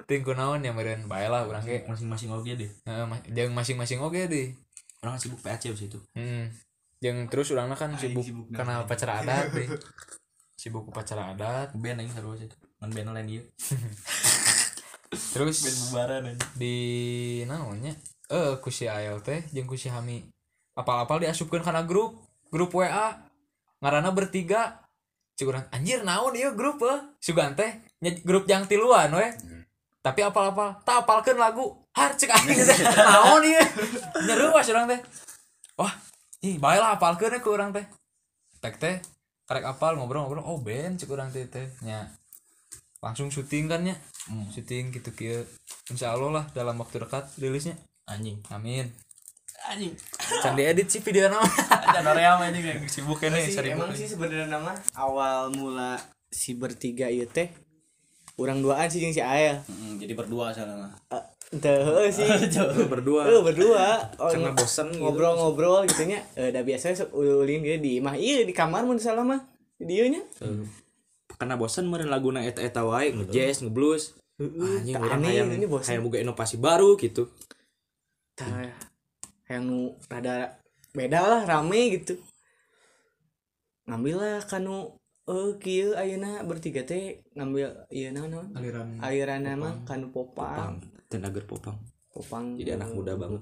tingku 0.07 0.37
naon 0.37 0.63
ya 0.63 0.71
meureun. 0.71 1.09
Bae 1.11 1.27
lah 1.27 1.49
urang 1.49 1.65
ge. 1.65 1.85
Masing-masing 1.89 2.31
oge 2.31 2.55
deh. 2.55 2.71
Ma- 2.85 3.25
jeung 3.31 3.53
masing-masing 3.57 3.99
oge 4.05 4.25
deh 4.31 4.49
orang 5.05 5.21
sibuk 5.21 5.45
PAC 5.45 5.69
di 5.69 5.77
situ 5.77 6.01
hmm. 6.17 6.49
jeung 7.05 7.29
terus 7.29 7.53
urangna 7.53 7.77
kan 7.77 7.93
sibuk 8.01 8.25
sibuk 8.25 8.49
karena 8.49 8.81
upacara 8.81 9.21
adat 9.21 9.53
deh 9.53 9.69
sibuk 10.61 10.89
upacara 10.89 11.37
adat. 11.37 11.77
Band 11.77 12.01
aing 12.01 12.09
sarua 12.09 12.41
situ 12.41 12.57
ngan 12.81 12.91
band 12.91 13.13
lain 13.13 13.29
ieu 13.29 13.45
terus 15.37 15.63
bubaran 15.63 16.27
aja 16.27 16.43
di 16.59 16.75
naonnya 17.47 17.95
eh 18.33 18.59
ku 18.59 18.73
si 18.73 18.89
Ael 18.89 19.21
teh 19.21 19.45
jeung 19.53 19.69
ku 19.69 19.77
si 19.77 19.93
Hami. 19.93 20.25
Apal-apal 20.75 21.23
diasupkeun 21.23 21.63
kana 21.63 21.85
grup. 21.87 22.19
Grup 22.51 22.71
WA 22.75 23.19
ngaranna 23.83 24.11
bertiga 24.11 24.84
cik 25.35 25.51
urang 25.51 25.67
anjir 25.75 26.07
naon 26.07 26.35
ieu 26.39 26.55
grup 26.55 26.79
eh? 26.87 27.01
Sugan 27.19 27.59
teh 27.59 27.71
nya 28.03 28.11
grup 28.23 28.47
yang 28.47 28.67
tiluan 28.71 29.11
we. 29.11 29.27
Tapi 30.05 30.21
apal-apal 30.21 30.79
tak 30.87 31.03
apalkeun 31.03 31.41
lagu 31.41 31.75
har 31.97 32.15
cek 32.15 32.31
aing 32.31 32.61
teh 32.63 32.79
naon 33.15 33.43
ieu? 33.43 33.65
Nyeru 34.27 34.55
was 34.55 34.71
urang 34.71 34.87
teh. 34.87 35.01
Wah 35.75 35.95
ih 36.47 36.57
bae 36.63 36.79
lah 36.79 36.95
apalkeun 36.95 37.43
ku 37.43 37.51
urang 37.51 37.75
teh. 37.75 37.87
Tek 38.63 38.79
teh 38.79 38.97
karek 39.45 39.67
apal 39.67 39.99
ngobrol-ngobrol 39.99 40.47
oh 40.47 40.63
ben 40.63 40.95
cek 40.95 41.11
urang 41.11 41.35
teh 41.35 41.51
teh 41.51 41.67
nya. 41.83 42.15
Langsung 43.03 43.29
syuting 43.29 43.67
kan 43.67 43.83
ya 43.85 43.97
syuting 44.55 44.95
gitu 44.95 45.11
kieu 45.13 45.45
insya 45.93 46.17
Allah 46.17 46.31
lah 46.41 46.45
dalam 46.55 46.79
waktu 46.79 47.03
dekat 47.03 47.27
rilisnya. 47.43 47.75
Anjing. 48.07 48.39
Amin. 48.55 48.87
Anjing 49.67 49.97
can 50.43 50.55
diedit 50.57 50.89
sih 50.89 51.01
video 51.01 51.29
nama 51.29 51.45
ada 51.71 52.01
Noream 52.01 52.41
anjing 52.41 52.65
yang 52.65 52.81
sibuk 52.89 53.21
ini 53.25 53.45
sih, 53.45 53.55
sering 53.55 53.77
emang 53.77 53.93
sih 53.93 54.09
sebenarnya 54.09 54.49
nama 54.49 54.73
awal 54.97 55.53
mula 55.53 56.01
si 56.29 56.57
bertiga 56.57 57.07
ieu 57.09 57.29
teh 57.29 57.49
urang 58.35 58.59
duaan 58.65 58.91
sih 58.91 58.99
jeung 58.99 59.15
si 59.15 59.23
Ael 59.23 59.63
Mm, 59.71 60.03
jadi 60.03 60.13
berdua 60.17 60.51
sana 60.51 60.75
mah 60.75 60.93
Ente 61.55 61.71
heueuh 61.71 62.11
sih. 62.11 62.27
berdua 62.93 63.31
Heueuh 63.31 63.45
berdua. 63.47 64.11
Oh, 64.19 64.27
Karena 64.27 64.51
bosen 64.57 64.91
gitu. 64.91 65.07
ngobrol-ngobrol 65.07 65.87
gitu 65.87 66.03
nya. 66.09 66.25
Eh 66.35 66.51
da 66.51 66.67
biasa 66.67 67.15
ulin 67.15 67.63
gitu 67.63 67.79
di 67.79 68.03
imah 68.03 68.19
ieu 68.19 68.43
di 68.43 68.51
kamar 68.51 68.83
mun 68.83 68.99
salah 68.99 69.23
mah. 69.23 69.39
Di 69.79 69.87
dieu 69.87 70.09
nya. 70.11 70.25
karena 71.35 71.59
bosan 71.59 71.91
meureun 71.91 72.11
laguna 72.11 72.47
eta 72.47 72.63
eta 72.63 72.87
wae 72.87 73.11
ngejazz 73.11 73.67
ngeblues 73.67 74.15
anjing 74.39 74.95
urang 74.95 75.19
aneh, 75.19 75.35
hayang 75.35 75.51
ini 75.51 75.67
bosan. 75.67 75.99
hayang 75.99 76.03
boga 76.07 76.19
inovasi 76.23 76.57
baru 76.63 76.95
gitu 76.95 77.27
Tah 78.39 78.47
yang 79.51 79.63
nu 79.69 79.93
rada 80.09 80.57
beda 80.95 81.21
lah 81.21 81.43
rame 81.45 81.99
gitu. 81.99 82.17
Ngambil 83.85 84.17
lah 84.17 84.39
kanu 84.49 84.97
eh 85.25 85.57
kieu 85.57 85.97
ayeuna 85.97 86.45
bertiga 86.45 86.85
teh 86.85 87.25
ngambil 87.33 87.89
ieu 87.89 88.13
naon 88.13 88.53
aliran 88.53 89.01
aliran 89.01 89.45
mah 89.57 89.75
kanu 89.89 90.13
popang. 90.13 90.81
popang 90.81 91.09
tenaga 91.09 91.41
popang 91.49 91.77
Popang. 92.13 92.45
jadi 92.61 92.77
anak 92.77 92.93
muda 92.93 93.17
banget 93.17 93.41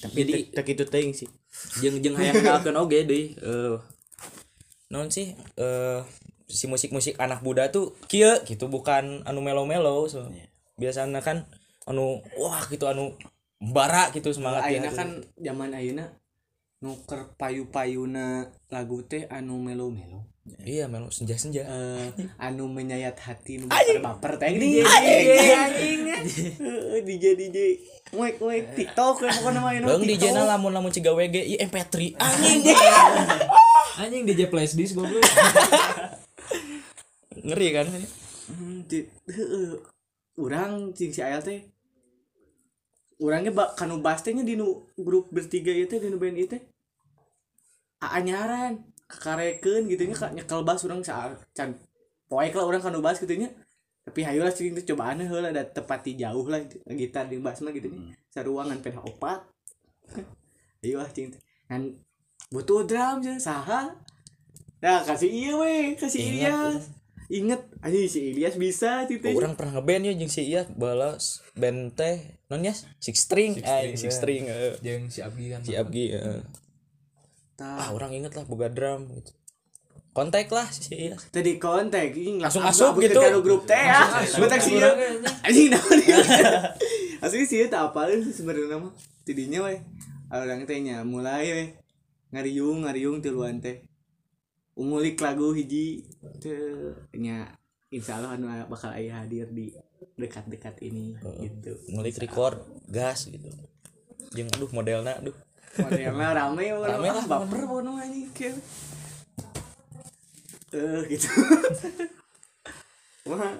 Tapi 0.00 0.16
Jadi- 0.24 0.46
tek 0.54 0.66
itu 0.70 0.84
teuing 0.86 1.12
sih. 1.12 1.26
jeung 1.82 1.98
jeung 1.98 2.14
hayang 2.14 2.38
kenalkeun 2.38 2.78
oge 2.78 3.04
deui 3.10 3.34
eh 3.42 3.76
naon 4.88 5.10
sih 5.10 5.34
eh 5.58 6.00
si 6.48 6.64
musik-musik 6.70 7.18
anak 7.18 7.42
muda 7.42 7.68
tuh 7.68 7.92
kieu 8.06 8.38
gitu 8.46 8.70
bukan 8.70 9.20
anu 9.26 9.42
melo-melo 9.42 10.06
so. 10.06 10.24
biasanya 10.78 11.18
kan 11.20 11.42
anu 11.90 12.22
wah 12.38 12.62
gitu 12.70 12.86
anu 12.86 13.12
bara 13.58 14.14
gitu 14.14 14.30
semangat 14.30 14.70
ayeuna 14.70 14.90
kan 14.94 15.18
zaman 15.34 15.74
ayeuna 15.74 16.14
nuker 16.78 17.34
payu-payuna 17.34 18.54
lagu 18.70 19.02
teh 19.02 19.26
anu 19.26 19.58
melo-melo 19.58 20.30
iya 20.62 20.88
melo 20.88 21.12
senja-senja. 21.12 21.66
Eh 21.66 22.08
anu 22.40 22.70
menyayat 22.70 23.18
hati 23.20 23.60
nu 23.60 23.66
baper 23.68 24.38
teh 24.38 24.54
DJ 24.56 24.86
anjing 24.86 26.00
Heeh, 26.08 27.02
DJ 27.04 27.24
DJ. 27.36 27.58
Wek 28.16 28.40
wek 28.40 28.72
TikTok 28.78 29.26
pokona 29.26 29.60
mah 29.60 29.74
ayeuna 29.74 29.86
Bang 29.92 30.06
DJ 30.06 30.32
na 30.32 30.48
lamun 30.48 30.72
lamun 30.72 30.94
ciga 30.94 31.12
WG 31.12 31.36
i 31.36 31.54
MP3. 31.60 32.16
Anjing. 32.16 32.58
Anjing 33.98 34.22
DJ 34.24 34.48
flash 34.48 34.72
disk 34.78 34.96
goblok. 34.96 35.20
Ngeri 37.42 37.68
kan? 37.74 37.86
Hmm, 38.48 38.80
urang 40.38 40.94
cing 40.94 41.10
si 41.12 41.20
Ayal 41.20 41.42
teh 41.42 41.66
urangnya 43.18 43.50
bak 43.50 43.74
kanu 43.74 43.98
bahas 43.98 44.22
teh 44.22 44.30
nya 44.30 44.46
di 44.46 44.54
nu 44.54 44.86
grup 44.94 45.30
bertiga 45.34 45.74
teh 45.74 45.98
di 45.98 46.08
nu 46.08 46.18
band 46.18 46.38
ieu 46.38 46.46
teh 46.46 46.62
aanyaran 47.98 48.78
karekeun 49.10 49.90
gitu 49.90 50.06
nya 50.06 50.14
ka 50.14 50.30
nyekel 50.30 50.62
bass 50.62 50.86
urang 50.86 51.02
sa 51.02 51.34
can 51.50 51.74
poek 52.30 52.54
lah 52.54 52.64
urang 52.66 52.82
kanu 52.82 53.02
bahas 53.02 53.18
gitu 53.18 53.34
nya. 53.34 53.50
Tapi 54.06 54.24
hayu 54.24 54.40
lah 54.40 54.54
cing 54.54 54.72
teh 54.72 54.86
cobaan 54.88 55.20
heula 55.20 55.50
ada 55.50 55.66
tepati 55.66 56.16
jauh 56.16 56.46
lah 56.46 56.62
gitar 56.94 57.26
di 57.26 57.42
bass 57.42 57.60
mah 57.60 57.74
gitu 57.74 57.90
nya. 57.90 58.14
Saruangan 58.30 58.78
pena 58.80 59.02
opat. 59.02 59.42
Ayo 60.84 61.02
lah 61.02 61.10
cing 61.10 61.34
teh 61.34 61.42
ngan 61.68 61.98
butuh 62.54 62.86
drum 62.86 63.20
je 63.20 63.36
saha? 63.36 63.92
Nah, 64.78 65.02
kasih 65.02 65.26
iya 65.26 65.52
weh, 65.58 65.98
kasih 65.98 66.22
Ilyas. 66.22 66.94
Ingat, 67.28 67.66
aja 67.82 67.98
si 68.08 68.32
Ilyas 68.32 68.54
bisa 68.56 69.04
gitu. 69.10 69.26
orang 69.34 69.58
pernah 69.58 69.82
ngeband 69.82 70.06
ya 70.06 70.12
jeung 70.16 70.32
si 70.32 70.48
iya 70.48 70.64
balas 70.78 71.44
band 71.58 71.92
teh 71.98 72.37
non 72.48 72.64
ya 72.64 72.72
six 73.00 73.28
string 73.28 73.60
Six 73.60 73.68
eh 73.68 73.92
six 73.92 74.08
ya. 74.08 74.16
string 74.16 74.42
eh. 74.48 74.74
jeung 74.80 75.04
si 75.12 75.20
Abgi 75.20 75.46
kan 75.52 75.60
si 75.60 75.72
Abgi 75.76 76.16
eh. 76.16 76.20
ah 76.24 76.40
Tah, 77.58 77.90
orang 77.92 78.14
inget 78.14 78.32
lah 78.32 78.46
boga 78.48 78.70
drum 78.72 79.04
gitu 79.12 79.36
kontak 80.18 80.50
lah 80.50 80.66
si 80.66 80.96
iya 80.96 81.14
tadi 81.30 81.62
kontak 81.62 82.10
ini 82.16 82.42
Langsung 82.42 82.66
langsung 82.66 82.90
asup 82.90 82.98
gitu. 82.98 83.22
gitu. 83.22 83.38
grup 83.38 83.62
teh 83.70 83.78
ya. 83.78 84.02
Betak 84.34 84.58
sih 84.58 84.74
ya. 84.74 84.90
Anjing 85.46 85.70
naon 85.70 85.98
ya. 86.02 86.18
Asli 87.22 87.46
sih 87.46 87.70
tak 87.70 87.94
apa 87.94 88.10
sebenarnya 88.26 88.82
mah. 88.82 88.90
Tidinya 89.22 89.70
we. 89.70 89.78
Orang 90.26 90.66
teh 90.66 90.82
nya 90.82 91.06
mulai 91.06 91.46
we. 91.54 91.64
Ngariung 92.34 92.82
ngariung 92.82 93.22
tiluan 93.22 93.62
teh. 93.62 93.86
Umulik 94.74 95.22
lagu 95.22 95.54
hiji 95.54 96.02
teu 96.42 96.98
nya 97.14 97.54
insya 97.88 98.20
Allah 98.20 98.36
anu 98.36 98.46
bakal 98.68 98.92
aya 98.92 99.24
hadir 99.24 99.48
di 99.48 99.72
dekat-dekat 100.20 100.76
ini 100.84 101.16
gitu. 101.40 101.72
ngulik 101.88 102.20
record 102.20 102.60
gas 102.84 103.28
gitu. 103.32 103.48
Jeung 104.36 104.48
aduh 104.52 104.70
modelna 104.76 105.16
aduh. 105.16 105.34
Modelnya 105.80 106.36
rame 106.36 106.64
Rame 106.74 106.84
rame 106.84 107.08
lah, 107.08 107.24
baper 107.24 107.64
bono 107.64 107.96
anjing. 107.96 108.28
Kayak 108.36 108.60
eh 110.76 111.00
gitu. 111.08 111.28
Wah. 113.32 113.56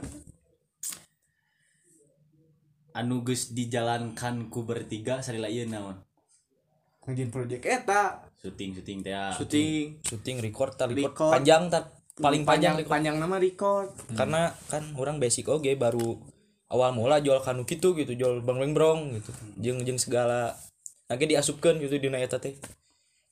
Anu 2.92 3.23
geus 3.25 3.54
dijalankan 3.56 4.52
ku 4.52 4.66
bertiga 4.68 5.25
sarila 5.25 5.49
ieu 5.49 5.64
naon? 5.64 5.97
Ngajin 7.08 7.32
project 7.32 7.64
eta. 7.64 8.28
Syuting 8.37 8.76
syuting 8.76 8.99
teh 9.00 9.16
ya. 9.16 9.32
syuting. 9.32 10.04
Syuting 10.04 10.37
record 10.44 10.76
tar 10.76 10.92
record, 10.92 11.16
Record. 11.16 11.32
panjang 11.32 11.73
tar 11.73 11.98
paling 12.19 12.43
panjang 12.43 12.75
record. 12.77 12.91
panjang 12.91 13.17
nama 13.17 13.37
record. 13.39 13.89
Karena 14.13 14.51
kan 14.69 14.83
orang 14.99 15.23
basic 15.23 15.47
oge 15.49 15.79
baru 15.79 16.19
awal 16.69 16.93
mula 16.93 17.23
jual 17.25 17.41
kanu 17.41 17.65
gitu 17.65 17.97
gitu 17.97 18.13
jual 18.13 18.43
bang 18.45 18.59
bang 18.59 18.73
brong 18.75 19.01
gitu. 19.17 19.31
Jeung 19.59 19.87
jeung 19.87 19.99
segala. 19.99 20.55
Lagi 21.09 21.25
diasupkan 21.25 21.81
gitu 21.81 21.97
dina 21.97 22.21
eta 22.21 22.37
teh 22.37 22.53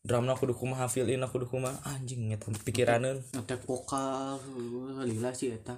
drumna 0.06 0.38
kudu 0.38 0.54
kumaha 0.54 0.88
fill 0.88 1.10
in 1.12 1.20
kudu 1.28 1.44
kumaha. 1.44 1.76
Anjing 1.84 2.32
eta 2.32 2.48
pikiraneun 2.64 3.20
ngetek 3.36 3.66
vokal 3.68 4.40
uh, 4.40 5.02
lila 5.04 5.34
sih 5.36 5.52
eta. 5.52 5.76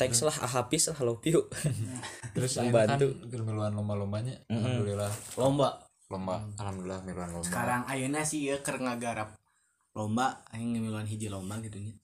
Teks 0.00 0.24
lah 0.24 0.32
ahapis 0.48 0.94
lah 0.94 0.98
love 1.04 1.20
you 1.28 1.44
terus 2.34 2.56
Membantu. 2.56 3.12
ayeuna 3.28 3.68
kan 3.68 3.72
lomba-lombanya? 3.76 4.34
Alhamdulillah. 4.48 5.12
Lomba. 5.36 5.68
Lomba. 6.08 6.40
Alhamdulillah 6.56 7.00
miluan 7.04 7.28
lomba. 7.34 7.44
Sekarang 7.44 7.82
ayeuna 7.90 8.24
sih 8.24 8.48
ya 8.48 8.56
keur 8.64 8.80
ngagarap 8.80 9.36
lomba 9.94 10.42
aing 10.50 10.74
ngemiluan 10.74 11.06
hiji 11.06 11.30
lomba 11.30 11.62
gitu 11.62 11.78
nya. 11.78 11.94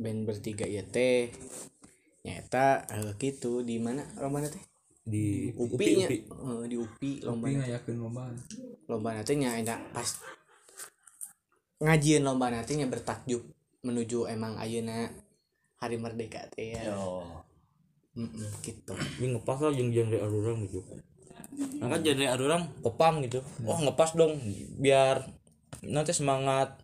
Band 0.00 0.24
bertiga 0.24 0.64
ieu 0.64 0.80
teh 0.88 1.28
nyata 2.24 2.88
eh, 2.88 3.12
gitu 3.20 3.60
di 3.60 3.76
mana 3.76 4.00
lomba 4.16 4.40
teh? 4.48 4.64
Di 5.04 5.52
UPI 5.52 5.92
nya. 6.00 6.08
Eh, 6.08 6.64
di 6.72 6.76
UPI 6.80 7.20
lomba 7.24 7.52
tapi 7.52 7.56
ngayakeun 7.60 7.98
lomba 8.00 8.22
lomba 8.88 9.08
nanti 9.12 9.32
nya 9.36 9.60
enak 9.60 9.92
pas 9.92 10.08
ngajian 11.84 12.24
lomba 12.24 12.48
nanti 12.48 12.80
nya 12.80 12.88
bertakjub 12.88 13.44
menuju 13.84 14.28
emang 14.32 14.56
ayeuna 14.56 15.12
hari 15.80 16.00
merdeka 16.00 16.48
teh 16.52 16.80
ya. 16.80 16.96
Oh. 16.96 17.44
Mm-mm, 18.10 18.50
gitu. 18.66 18.92
Ini 19.22 19.38
ngepas 19.38 19.62
lah 19.62 19.70
jeung 19.70 19.94
genre 19.94 20.18
arurang 20.18 20.66
gitu 20.66 20.82
nah 21.80 21.90
kan 21.90 22.00
genre 22.04 22.26
arurang 22.30 22.62
popang 22.80 23.20
gitu. 23.26 23.42
Wah 23.66 23.76
ngepas 23.80 24.14
dong 24.16 24.38
biar 24.78 25.24
nanti 25.82 26.12
semangat. 26.12 26.76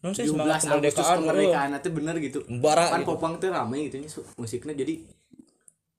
Nanti 0.00 0.22
17 0.22 0.30
semangat 0.30 0.60
Agustus 0.68 1.00
kemerdekaan 1.00 1.18
kemerdekaan 1.24 1.68
nanti 1.72 1.88
bener 1.88 2.14
gitu. 2.20 2.38
Bara 2.60 2.84
kan 2.86 3.00
gitu. 3.02 3.08
popang 3.08 3.40
teh 3.40 3.48
rame 3.48 3.88
gitu 3.88 3.96
nya 3.98 4.08
su- 4.08 4.26
musiknya. 4.36 4.76
Jadi 4.76 5.00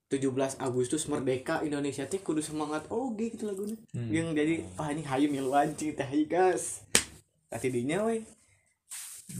17 0.05 0.61
Agustus 0.61 1.09
merdeka 1.09 1.65
Indonesia 1.65 2.05
teh 2.05 2.21
kudu 2.21 2.39
semangat 2.39 2.85
oh 2.93 3.09
gitu 3.17 3.49
lagunya. 3.49 3.75
Yang 3.91 4.27
jadi 4.37 4.53
wah 4.77 4.89
ini 4.89 5.01
hayu 5.01 5.27
miluan 5.27 5.73
cing 5.73 5.97
teh 5.97 6.05
hayu 6.05 6.29
gas 6.29 6.85
tadi 7.49 7.71
dinya 7.71 8.05
we 8.05 8.21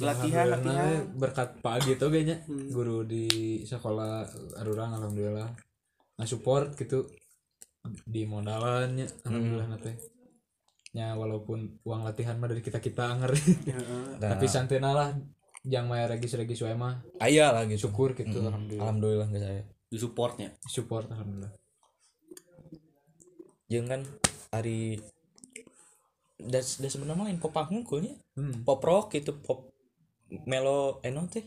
latihan 0.01 0.50
Alhamdulillah, 0.50 0.82
latihan. 0.82 1.13
berkat 1.13 1.50
Pak 1.62 1.74
Agi 1.77 1.94
tuh 1.96 2.10
kayaknya 2.10 2.41
guru 2.74 3.05
di 3.05 3.29
sekolah 3.62 4.25
Arurang 4.58 4.98
alhamdulillah. 4.98 5.46
Nah 6.17 6.25
support 6.25 6.74
gitu. 6.74 7.05
Di 7.86 8.25
modalannya 8.25 9.05
alhamdulillah 9.22 9.70
nanti 9.70 9.94
ya 10.95 11.11
walaupun 11.19 11.83
uang 11.83 12.07
latihan 12.07 12.39
mah 12.39 12.47
dari 12.47 12.63
kita 12.63 12.79
kita 12.79 13.19
ngeri 13.19 13.43
Nah, 14.15 14.31
tapi 14.31 14.47
santena 14.47 14.95
lah 14.95 15.11
yang 15.67 15.91
maya 15.91 16.07
regis 16.07 16.37
regis 16.39 16.63
wae 16.63 16.77
mah. 16.77 17.03
Aya 17.19 17.51
lah 17.51 17.67
gitu. 17.67 17.91
Syukur 17.91 18.15
gitu 18.15 18.39
alhamdulillah. 18.39 18.83
Alhamdulillah 18.85 19.27
nggak 19.27 19.43
saya. 19.43 19.63
Di 19.91 19.97
supportnya. 19.99 20.49
support 20.63 21.11
alhamdulillah. 21.11 21.51
Jeung 23.67 23.91
kan 23.91 24.01
hari 24.53 25.01
das 26.39 26.79
das 26.79 26.93
sebenarnya 26.93 27.27
lain 27.31 27.41
popang 27.41 27.67
hungkulnya 27.71 28.13
hmm. 28.37 28.67
pop 28.67 28.83
rock 28.83 29.17
gitu 29.17 29.33
pop 29.41 29.71
melo 30.45 31.01
eno 31.01 31.25
teh 31.25 31.41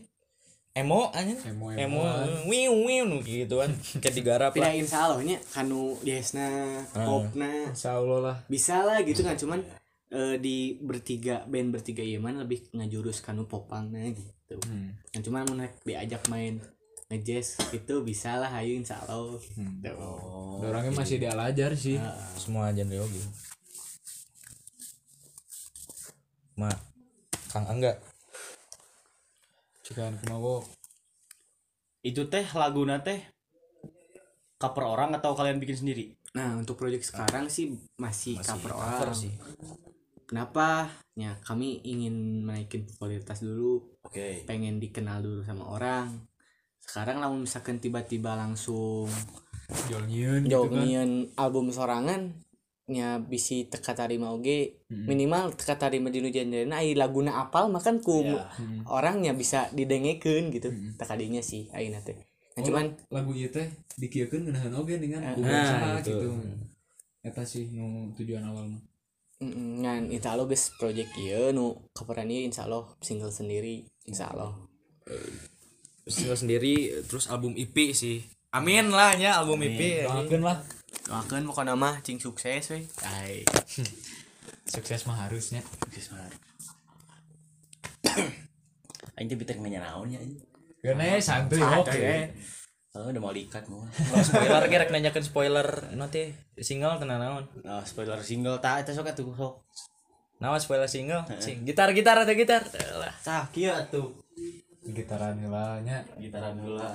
emo 0.79 1.11
aja 1.11 1.35
Emo, 1.43 1.69
emo 1.69 1.99
emoan. 1.99 2.27
wiu 2.47 2.71
wiu 2.87 3.03
nu 3.03 3.19
gitu 3.19 3.59
kan. 3.59 3.71
Kayak 3.99 4.15
digarap 4.15 4.51
Tidak 4.51 4.63
lah. 4.63 4.73
Insya 4.73 4.97
Allah 5.05 5.19
nya 5.21 5.37
kanu 5.51 5.99
yesna 6.01 6.47
popna 6.91 7.67
Insya 7.67 7.99
Allah 7.99 8.19
lah. 8.23 8.35
Bisa 8.47 8.81
lah 8.81 9.03
gitu 9.03 9.19
kan. 9.21 9.35
Cuman 9.35 9.59
eh, 10.09 10.35
di 10.37 10.79
bertiga 10.79 11.43
band 11.45 11.69
bertiga 11.69 11.99
iya 11.99 12.17
mana 12.17 12.41
lebih 12.41 12.71
ngajurus 12.71 13.19
kanu 13.19 13.43
popangnya 13.43 14.09
gitu. 14.09 14.57
Hmm. 14.65 14.97
yang 15.13 15.21
cuman 15.21 15.45
mau 15.45 15.55
naik 15.55 15.77
diajak 15.85 16.25
main 16.25 16.57
ngejazz 17.09 17.69
itu 17.69 18.01
bisa 18.01 18.37
lah 18.37 18.49
ayo 18.55 18.73
insya 18.73 18.97
Allah 19.03 19.37
Hmm. 19.53 19.77
Tuh. 19.81 19.93
Oh. 19.93 20.65
orangnya 20.65 20.89
masih 20.91 21.17
di 21.17 21.29
alajar 21.29 21.73
sih. 21.73 22.01
Semua 22.33 22.69
genre 22.71 22.97
oge 22.97 23.21
ma 26.57 26.67
kang 27.47 27.65
angga 27.65 27.95
cikan 29.89 30.13
kumawo 30.21 30.61
Itu 32.05 32.29
teh 32.29 32.45
laguna 32.53 33.01
teh 33.01 33.25
cover 34.61 34.85
orang 34.85 35.17
atau 35.17 35.33
kalian 35.33 35.57
bikin 35.57 35.81
sendiri? 35.81 36.05
nah 36.29 36.53
untuk 36.53 36.77
proyek 36.77 37.01
sekarang 37.01 37.49
sih 37.49 37.73
masih, 37.97 38.37
cover 38.37 38.77
cover 38.77 39.09
orang. 39.09 39.17
sih. 39.17 39.33
Kenapa? 40.29 40.85
Ya 41.17 41.41
kami 41.41 41.81
ingin 41.81 42.45
menaikin 42.45 42.85
popularitas 42.85 43.41
dulu. 43.41 43.81
Oke. 44.05 44.45
pengen 44.45 44.77
dikenal 44.77 45.25
dulu 45.25 45.41
sama 45.41 45.65
orang. 45.65 46.29
Sekarang 46.85 47.17
lah 47.17 47.33
misalkan 47.33 47.81
tiba-tiba 47.81 48.37
langsung 48.37 49.09
jual 49.89 50.05
nyiun 50.05 50.45
gitu 50.45 50.69
kan. 50.69 51.09
Album 51.33 51.73
sorangan 51.73 52.37
nya 52.89 53.21
bisi 53.21 53.69
teka 53.69 53.93
tarima 53.93 54.33
oge 54.33 54.81
minimal 54.89 55.53
teka 55.53 55.77
tarima 55.77 56.09
di 56.09 56.19
nujan 56.19 56.49
nah 56.65 56.81
laguna 56.83 57.39
apal 57.39 57.69
makan 57.69 58.01
ku 58.01 58.25
Ya. 58.25 58.49
orangnya 58.89 59.31
bisa 59.31 59.69
didengekeun 59.71 60.49
gitu 60.49 60.69
teka 60.97 61.13
dinya 61.13 61.39
sih 61.39 61.69
ayeuna 61.69 62.01
teh 62.01 62.17
nah, 62.57 62.61
cuman 62.65 62.85
lagu 63.07 63.31
ieu 63.31 63.47
teh 63.47 63.69
dikiekeun 63.95 64.49
ngeunaheun 64.49 64.73
oge 64.75 64.97
dengan 64.97 65.21
Eh, 65.23 65.37
nah, 65.37 66.01
gitu. 66.01 66.17
gitu. 66.17 66.29
Eta 67.21 67.43
sih 67.43 67.69
nu 67.69 68.09
tujuan 68.15 68.41
awal 68.41 68.65
mah. 68.67 68.81
mm, 69.39 69.83
ngan 69.83 70.01
insya 70.09 70.33
Allah 70.33 70.47
guys 70.47 70.73
project 70.75 71.13
ieu 71.15 71.51
nu 71.51 71.77
ieu 71.93 72.43
insya 72.43 72.65
Allah 72.65 72.89
single 72.99 73.29
sendiri 73.29 73.85
insya 74.03 74.33
Allah 74.33 74.51
single 76.09 76.35
sendiri 76.35 77.05
terus 77.05 77.29
album 77.29 77.53
EP 77.53 77.75
sih 77.93 78.25
amin 78.51 78.89
lah 78.89 79.13
ya 79.13 79.37
album 79.37 79.61
EP 79.61 80.03
Doakeun 80.03 80.41
lah. 80.41 80.57
doakeun 81.05 81.45
pokoknya 81.45 81.73
mah 81.73 82.01
cing 82.01 82.17
sukses 82.17 82.69
we 82.69 82.81
ay 83.05 83.41
Sukses 84.69 85.01
mah 85.03 85.25
harusnya. 85.25 85.65
Sukses 85.81 86.13
banget. 86.13 86.29
Aing 89.17 89.25
teh 89.25 89.33
biter 89.33 89.57
nanya 89.57 89.81
naon 89.81 90.07
ya 90.07 90.21
anjing. 90.21 90.37
Gane 90.79 91.17
santuy 91.19 91.57
Santuy, 91.57 91.89
oke. 91.89 91.97
eh. 91.97 92.29
Oh, 92.93 93.05
udah 93.05 93.17
mau 93.17 93.33
likat 93.33 93.65
mau. 93.65 93.81
Spoiler 94.19 94.63
gerek 94.65 94.89
nanyakan 94.89 95.21
spoiler 95.21 95.67
nanti 95.93 96.29
single 96.55 96.97
tenan 96.97 97.17
naon 97.17 97.43
Nah, 97.61 97.81
spoiler 97.81 98.21
single 98.21 98.61
tak 98.61 98.85
eta 98.85 98.93
sok 98.93 99.09
atuh 99.09 99.25
sok. 99.31 99.53
naon 100.37 100.55
spoiler 100.55 100.85
single 100.85 101.25
sing 101.37 101.65
gitar 101.65 101.89
gitar 101.91 102.15
atau 102.15 102.31
gitar 102.31 102.61
lah 102.95 103.11
Tah 103.19 103.49
kieu 103.49 103.73
atuh. 103.73 104.21
Gitaran 104.85 105.33
heula 105.35 105.81
nya 105.81 106.05
Gitaran 106.15 106.55
heula. 106.55 106.93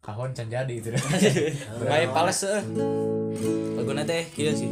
Kahon 0.00 0.32
can 0.32 0.48
jadi 0.48 0.72
itu 0.72 0.88
deh. 0.96 1.00
Baik 1.84 2.08
pales 2.16 2.40
eh. 2.48 2.64
Lagu 3.76 3.92
teh 4.08 4.24
kieu 4.32 4.52
sih. 4.56 4.70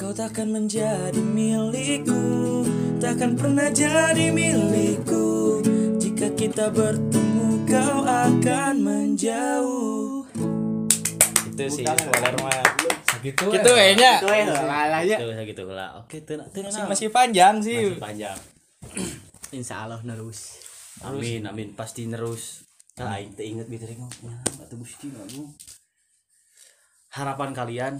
Kau 0.00 0.16
takkan 0.16 0.48
menjadi 0.48 1.20
milikku, 1.20 2.64
takkan 2.96 3.36
pernah 3.36 3.68
jadi 3.68 4.32
milikku. 4.32 5.60
Jika 6.00 6.32
kita 6.32 6.72
bertemu, 6.72 7.68
kau 7.68 8.00
akan 8.08 8.74
menjauh. 8.80 10.24
Itu 11.52 11.64
sih 11.68 11.84
spoiler 11.84 12.34
mah. 12.40 12.64
Gitu 13.20 13.44
we. 13.52 13.60
kayaknya. 13.60 14.16
itu 14.24 14.32
ya 14.32 14.44
lah 14.64 15.04
ya 15.04 15.20
Tuh 15.20 15.36
gitu 15.44 15.68
heula. 15.68 16.00
Oke, 16.00 16.24
Masih, 16.24 16.88
masih 16.88 17.08
panjang 17.12 17.60
sih. 17.60 17.92
Masih 17.92 18.00
panjang. 18.00 18.38
insya 19.52 19.84
Allah 19.84 20.00
nerus 20.06 20.56
Amin, 21.04 21.44
amin 21.44 21.76
pasti 21.76 22.08
terus. 22.08 22.69
Nah, 23.00 23.16
teh 23.32 23.46
inget 23.48 23.64
Gusti 24.76 25.08
lagu. 25.08 25.48
Harapan 27.16 27.50
kalian 27.56 27.94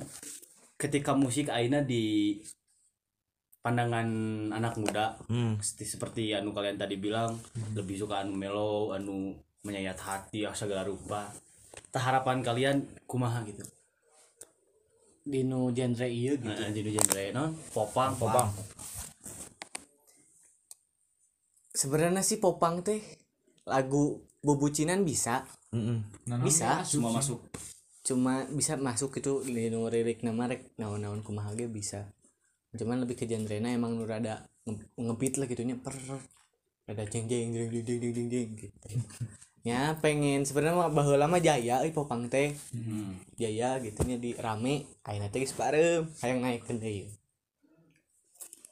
ketika 0.76 1.16
musik 1.16 1.48
aina 1.48 1.80
di 1.80 2.36
pandangan 3.60 4.08
anak 4.52 4.76
muda 4.80 5.16
Hmm. 5.28 5.56
seperti, 5.60 5.84
seperti 5.84 6.22
anu 6.32 6.52
kalian 6.56 6.80
tadi 6.80 6.96
bilang 6.96 7.36
lebih 7.76 7.96
suka 8.00 8.24
anu 8.24 8.32
melo 8.32 8.92
anu 8.96 9.36
menyayat 9.64 9.96
hati 10.00 10.48
ah, 10.48 10.56
segala 10.56 10.84
rupa 10.88 11.28
Tah 11.92 12.00
harapan 12.00 12.40
kalian 12.40 12.76
kumaha 13.04 13.44
gitu 13.44 13.60
di 15.20 15.44
nu 15.44 15.68
genre 15.76 16.08
ieu 16.08 16.40
gitu 16.40 16.48
nah, 16.48 16.72
jadi 16.72 16.90
genre 16.96 17.24
non 17.36 17.50
popang 17.76 18.16
Popang. 18.16 18.48
sebenarnya 21.76 22.24
sih 22.24 22.40
popang 22.40 22.80
teh 22.80 23.04
lagu 23.68 24.24
bubucinan 24.40 25.04
bisa. 25.04 25.44
Mm 25.70 25.82
-mm. 25.82 25.98
Bisa. 26.44 26.82
Nah, 26.82 26.88
cuma 26.88 27.08
masuk. 27.14 27.40
Cuma 28.00 28.44
bisa 28.50 28.74
masuk 28.80 29.12
itu 29.20 29.44
di 29.44 29.68
nomor 29.68 29.92
lirik 29.92 30.24
nama 30.24 30.48
rek 30.50 30.74
naon-naon 30.80 31.20
kumahage 31.20 31.68
bisa. 31.68 32.08
Cuman 32.74 33.04
lebih 33.04 33.18
ke 33.18 33.24
genre 33.28 33.56
emang 33.60 33.96
nur 33.98 34.10
ada 34.10 34.48
ngebit 34.96 35.38
lah 35.38 35.46
gitunya. 35.46 35.76
Per 35.78 35.94
ada 36.90 37.06
jeng 37.06 37.30
jeng 37.30 37.54
jeng 37.54 37.70
jeng 37.70 37.84
jeng 37.86 38.12
jeng 38.14 38.28
jeng 38.28 38.50
gitu. 38.56 38.86
Ya 39.60 39.92
pengen 40.00 40.48
sebenarnya 40.48 40.88
bahwa 40.88 41.14
lama 41.20 41.36
jaya 41.36 41.84
ih 41.84 41.92
popang 41.92 42.32
teh. 42.32 42.56
Hmm. 42.72 43.20
jaya 43.36 43.76
gitunya 43.84 44.16
di 44.16 44.32
rame 44.32 44.88
kayak 45.04 45.28
nanti 45.28 45.44
geus 45.44 45.52
kayak 45.52 46.40
naik 46.40 46.64
deui 46.64 47.12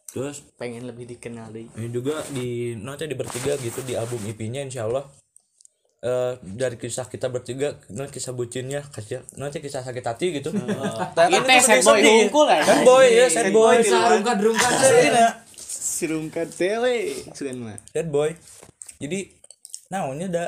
terus? 0.09 0.43
Pengen 0.57 0.89
lebih 0.89 1.07
dikenali 1.07 1.71
ini 1.79 1.89
juga 1.93 2.25
di 2.33 2.75
nanti 2.75 3.07
di 3.07 3.15
bertiga 3.15 3.55
gitu 3.61 3.85
di 3.85 3.95
album 3.95 4.19
IP-nya 4.27 4.67
insyaallah 4.67 5.05
Eh 5.99 6.39
dari 6.47 6.79
kisah 6.79 7.11
kita 7.11 7.27
bertiga 7.27 7.75
nanti 7.91 8.23
kisah 8.23 8.31
bucinnya 8.31 8.87
kasih 8.87 9.19
nanti 9.35 9.59
kisah 9.59 9.83
sakit 9.83 10.05
hati 10.07 10.31
gitu. 10.31 10.55
Teh 10.55 11.27
itu 11.27 11.43
sad 11.59 11.83
boy 11.83 11.99
hungkul 11.99 12.47
ya 12.47 12.63
sad 12.63 12.81
boy 12.87 13.07
ya 13.11 13.27
sad 13.27 13.51
boy 13.51 13.83
Sarungkan-rungkan 13.83 14.71
sirungkan 15.59 16.47
teh 16.47 16.79
we 16.79 17.19
sugan 17.35 17.67
mah 17.67 17.83
sad 17.91 18.15
boy. 18.15 18.31
Jadi 19.03 19.27
naonnya 19.91 20.31
da 20.31 20.45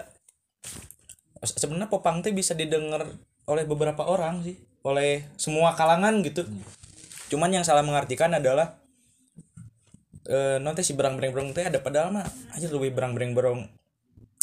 sebenarnya 1.43 1.91
popang 1.91 2.23
teh 2.23 2.31
bisa 2.31 2.55
didengar 2.55 3.11
oleh 3.51 3.67
beberapa 3.67 4.07
orang 4.07 4.47
sih. 4.47 4.55
Oleh 4.87 5.35
semua 5.35 5.75
kalangan 5.75 6.23
gitu. 6.23 6.47
Cuman 7.27 7.51
yang 7.51 7.67
salah 7.67 7.83
mengartikan 7.83 8.31
adalah 8.31 8.79
eh 10.31 10.63
non 10.63 10.79
teh 10.79 10.87
si 10.87 10.95
berang 10.95 11.19
bereng 11.19 11.35
berong 11.35 11.51
teh 11.59 11.67
ada 11.67 11.83
padahal 11.83 12.15
mah 12.15 12.27
aja 12.55 12.71
lebih 12.71 12.95
berang 12.95 13.19
bereng 13.19 13.35
berong 13.35 13.67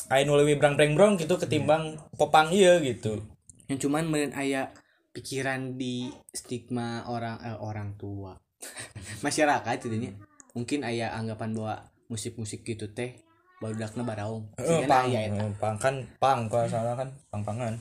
aya 0.08 0.24
nu 0.24 0.40
leuwih 0.40 0.56
berang 0.56 0.80
bereng 0.80 0.96
berong 0.96 1.14
gitu 1.20 1.36
ketimbang 1.36 2.00
popang 2.16 2.52
iya 2.52 2.80
gitu. 2.80 3.20
Yang 3.68 3.88
cuman 3.88 4.08
meureun 4.08 4.34
aya 4.36 4.72
pikiran 5.12 5.76
di 5.76 6.08
stigma 6.32 7.04
orang 7.12 7.38
eh, 7.44 7.58
orang 7.60 8.00
tua. 8.00 8.40
Masyarakat 9.26 9.76
jadinya 9.84 10.16
mungkin 10.56 10.88
aya 10.88 11.12
anggapan 11.14 11.54
bahwa 11.54 11.76
musik-musik 12.08 12.64
gitu 12.64 12.88
teh 12.90 13.20
badakna 13.60 14.08
baraung. 14.08 14.48
Eh, 14.56 14.88
pang, 14.88 15.12
aya 15.12 15.28
eta. 15.28 15.44
eh, 15.44 15.52
pang 15.60 15.76
kan 15.76 15.96
pang 16.18 16.48
kalau 16.48 16.68
salah 16.70 16.96
kan 16.96 17.10
pang 17.28 17.44
pangan 17.44 17.76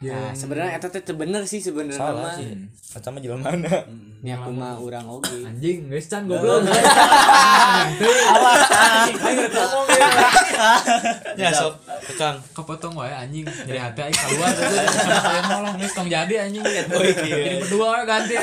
Nah, 0.00 0.32
sebenarnya 0.32 0.80
eta 0.80 0.88
teh 0.88 1.04
bener 1.12 1.44
sih 1.44 1.60
sebenarnya 1.60 2.00
salah 2.00 2.32
mah. 2.32 2.36
sih. 2.40 2.56
Mah 2.96 3.20
jelema 3.20 3.52
mana? 3.52 3.84
Nya 4.24 4.40
kumaha 4.40 4.80
urang 4.80 5.04
oge. 5.04 5.44
anjing 5.44 5.92
geus 5.92 6.08
can 6.08 6.24
goblok 6.24 6.64
ya 11.40 11.48
sok 11.50 11.74
kekang 12.10 12.36
kepotong 12.52 12.94
wae 12.96 13.12
anjing. 13.12 13.44
Jadi 13.44 13.78
hati 13.78 14.00
aing 14.06 14.16
keluar 14.16 14.50
tuh 14.52 14.64
saya 14.68 15.42
mau 15.48 15.60
lah 15.64 15.74
geus 15.76 15.92
tong 15.96 16.08
jadi 16.08 16.34
anjing. 16.48 16.62
Jadi 16.64 17.56
berdua 17.60 17.86
we 17.98 18.02
ganti 18.08 18.34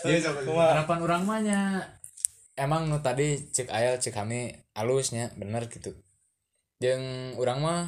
harapan 0.00 0.98
orang 1.04 1.22
mahnya 1.28 1.60
emang 2.56 2.88
nu 2.88 3.00
tadi 3.00 3.40
cek 3.52 3.68
ayal 3.72 3.96
cek 3.96 4.12
kami 4.16 4.52
halusnya 4.76 5.32
bener 5.36 5.68
gitu. 5.68 5.96
Yang 6.80 7.02
orang 7.36 7.58
mah 7.60 7.80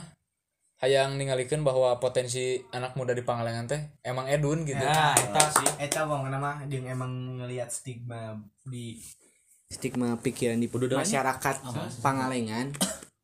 hayang 0.83 1.15
ningalikeun 1.15 1.63
bahwa 1.63 2.03
potensi 2.03 2.59
anak 2.75 2.99
muda 2.99 3.15
di 3.15 3.23
Pangalengan 3.23 3.71
teh 3.71 3.81
emang 4.03 4.27
edun 4.27 4.67
gitu. 4.67 4.83
Nah, 4.83 5.15
eta 5.15 5.45
sih. 5.49 5.69
Eta 5.79 6.05
wong 6.11 6.27
nama 6.27 6.67
jeung 6.67 6.91
emang 6.91 7.39
ngelihat 7.39 7.71
stigma 7.71 8.35
di 8.67 8.99
Stigma 9.73 10.21
pikiran 10.21 10.61
di 10.61 10.69
masyarakat 10.69 11.57
Pangalengan. 12.05 12.77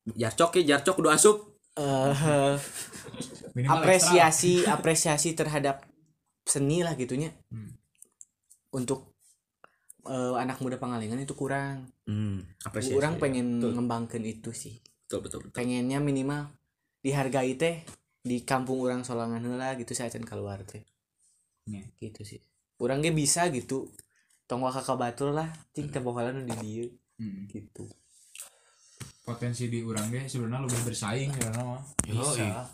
jarcok 0.08 0.56
ya 0.58 0.74
jarcok 0.74 1.04
udah 1.04 1.12
asup 1.12 1.36
Minimal 3.52 3.74
apresiasi 3.74 4.64
apresiasi 4.64 5.36
terhadap 5.36 5.84
seni 6.42 6.80
lah 6.80 6.96
gitunya. 6.96 7.28
Untuk 8.70 9.12
eh, 10.04 10.34
anak 10.34 10.58
muda 10.58 10.80
Pangalengan 10.80 11.20
itu 11.20 11.36
kurang. 11.36 11.92
hmm, 12.08 12.64
apresiasi 12.64 12.96
Orang 12.96 13.20
pengen 13.20 13.60
betul. 13.60 13.72
ngembangkan 13.76 14.22
itu 14.24 14.50
sih. 14.50 14.80
betul 15.04 15.24
betul 15.24 15.38
betul 15.40 15.52
pengennya 15.56 16.00
minimal 16.00 16.52
dihargai 17.00 17.56
teh 17.56 17.80
di 18.20 18.44
kampung 18.44 18.84
orang 18.84 19.00
solangan 19.00 19.40
heula 19.40 19.72
gitu 19.76 19.96
saya 19.96 20.12
acan 20.12 20.24
keluar 20.24 20.60
teh 20.68 20.84
Iya. 21.64 21.84
gitu 21.96 22.28
sih 22.28 22.40
ge 23.00 23.08
bisa 23.08 23.48
gitu 23.48 23.88
tong 24.48 24.64
waka 24.64 24.80
ka 24.80 24.96
batur 24.96 25.36
lah 25.36 25.46
cing 25.70 25.92
teh 25.92 26.00
boholan 26.00 26.42
di 26.42 26.54
dieu 26.58 26.88
Hmm. 27.18 27.50
gitu. 27.50 27.82
Potensi 29.26 29.66
di 29.66 29.82
orang 29.82 30.06
deh 30.08 30.24
sebenarnya 30.24 30.70
lebih 30.70 30.86
bersaing 30.86 31.30
karena 31.34 31.60
mah 31.66 31.82
bisa. 32.00 32.70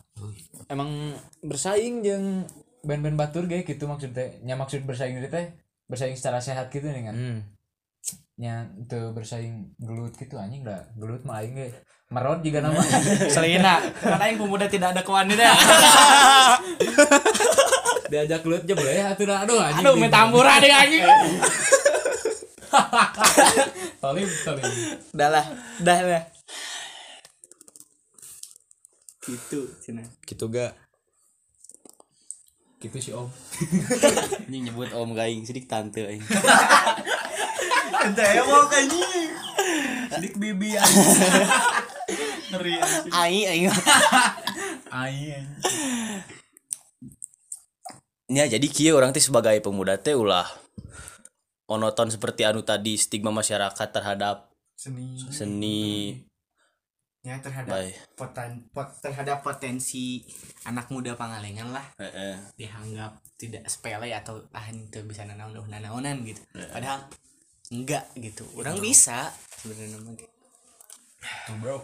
Emang 0.68 1.16
bersaing 1.40 2.04
jeung 2.04 2.44
band-band 2.84 3.16
batur 3.16 3.48
ge 3.48 3.64
gitu 3.64 3.88
maksudnya? 3.88 4.37
Nya 4.44 4.54
maksud 4.54 4.84
bersaing 4.84 5.16
itu 5.16 5.32
teh 5.32 5.48
bersaing 5.88 6.12
secara 6.14 6.44
sehat 6.44 6.68
gitu 6.68 6.87
nih 6.87 7.08
kan? 7.08 7.16
Hmm. 7.16 7.40
nya 8.37 8.68
itu 8.76 9.14
bersaing 9.16 9.72
gelut 9.80 10.12
gitu 10.14 10.37
anjing 10.37 10.60
dah. 10.60 10.84
Gelut 10.94 11.24
mah 11.24 11.40
aing 11.40 11.56
ge 11.56 11.72
merot 12.12 12.44
juga 12.44 12.60
nama. 12.60 12.78
Selina. 13.34 13.80
Karena 13.96 14.28
yang 14.28 14.38
pemuda 14.38 14.68
tidak 14.68 14.92
ada 14.92 15.00
kewanitaan. 15.00 15.56
diajak 18.14 18.46
gelut 18.46 18.62
aja 18.62 18.74
boleh 18.79 18.94
atuh 19.03 19.27
dah 19.27 19.38
aduh 19.42 19.59
anjing 19.59 19.83
Aduh, 19.83 19.98
minta 19.98 20.22
ampura 20.22 20.62
deh 20.62 20.70
anjing. 20.70 21.03
tolim 24.03 24.29
tolim 24.46 24.70
dah 25.11 25.29
lah 25.31 25.46
dah 25.83 25.98
lah 25.98 26.22
gitu 29.24 29.64
cina 29.81 30.05
gitu 30.22 30.46
gak 30.46 30.77
gitu 32.79 32.96
sih 33.00 33.16
om 33.16 33.33
Ini 34.44 34.68
nyebut 34.68 34.92
om 34.92 35.16
gaing 35.16 35.48
sidik 35.48 35.64
tante 35.64 36.05
aing. 36.05 36.20
Ente 38.05 38.24
ewok 38.44 38.68
anjing. 38.68 39.33
Dik 40.20 40.37
bibi 40.37 40.77
anjing. 40.77 41.09
Ngeri 42.53 42.74
anjing. 42.77 43.12
Aing 43.16 43.44
aing. 43.48 43.64
Aing. 44.92 45.48
Ya 48.32 48.48
jadi 48.48 48.66
kieu 48.72 48.96
orang 48.96 49.12
teh 49.12 49.20
sebagai 49.20 49.60
pemuda 49.60 50.00
teh 50.00 50.16
ulah 50.16 50.48
monoton 51.68 52.12
seperti 52.12 52.44
anu 52.44 52.60
tadi 52.64 52.96
stigma 53.00 53.32
masyarakat 53.32 53.88
terhadap 53.88 54.52
Seni. 54.74 55.16
seni 55.30 55.82
ya 57.24 57.40
terhadap 57.40 57.72
baik. 57.72 57.96
poten, 58.20 58.68
pot, 58.68 58.84
terhadap 59.00 59.40
potensi 59.40 60.20
anak 60.68 60.92
muda 60.92 61.16
Pangalengan 61.16 61.72
lah 61.72 61.87
Heeh. 61.96 62.37
dianggap 62.60 63.16
tidak 63.40 63.64
sepele 63.64 64.12
atau 64.12 64.44
ah 64.52 64.68
itu 64.68 65.00
bisa 65.08 65.24
nanaon 65.24 65.56
nanaonan 65.72 66.20
gitu 66.28 66.44
padahal 66.68 67.00
enggak 67.72 68.12
gitu 68.20 68.44
orang 68.60 68.76
bisa 68.76 69.32
sebenarnya 69.56 69.96
mah 70.04 70.12
gitu. 70.20 70.34
tuh 71.48 71.56
bro 71.64 71.78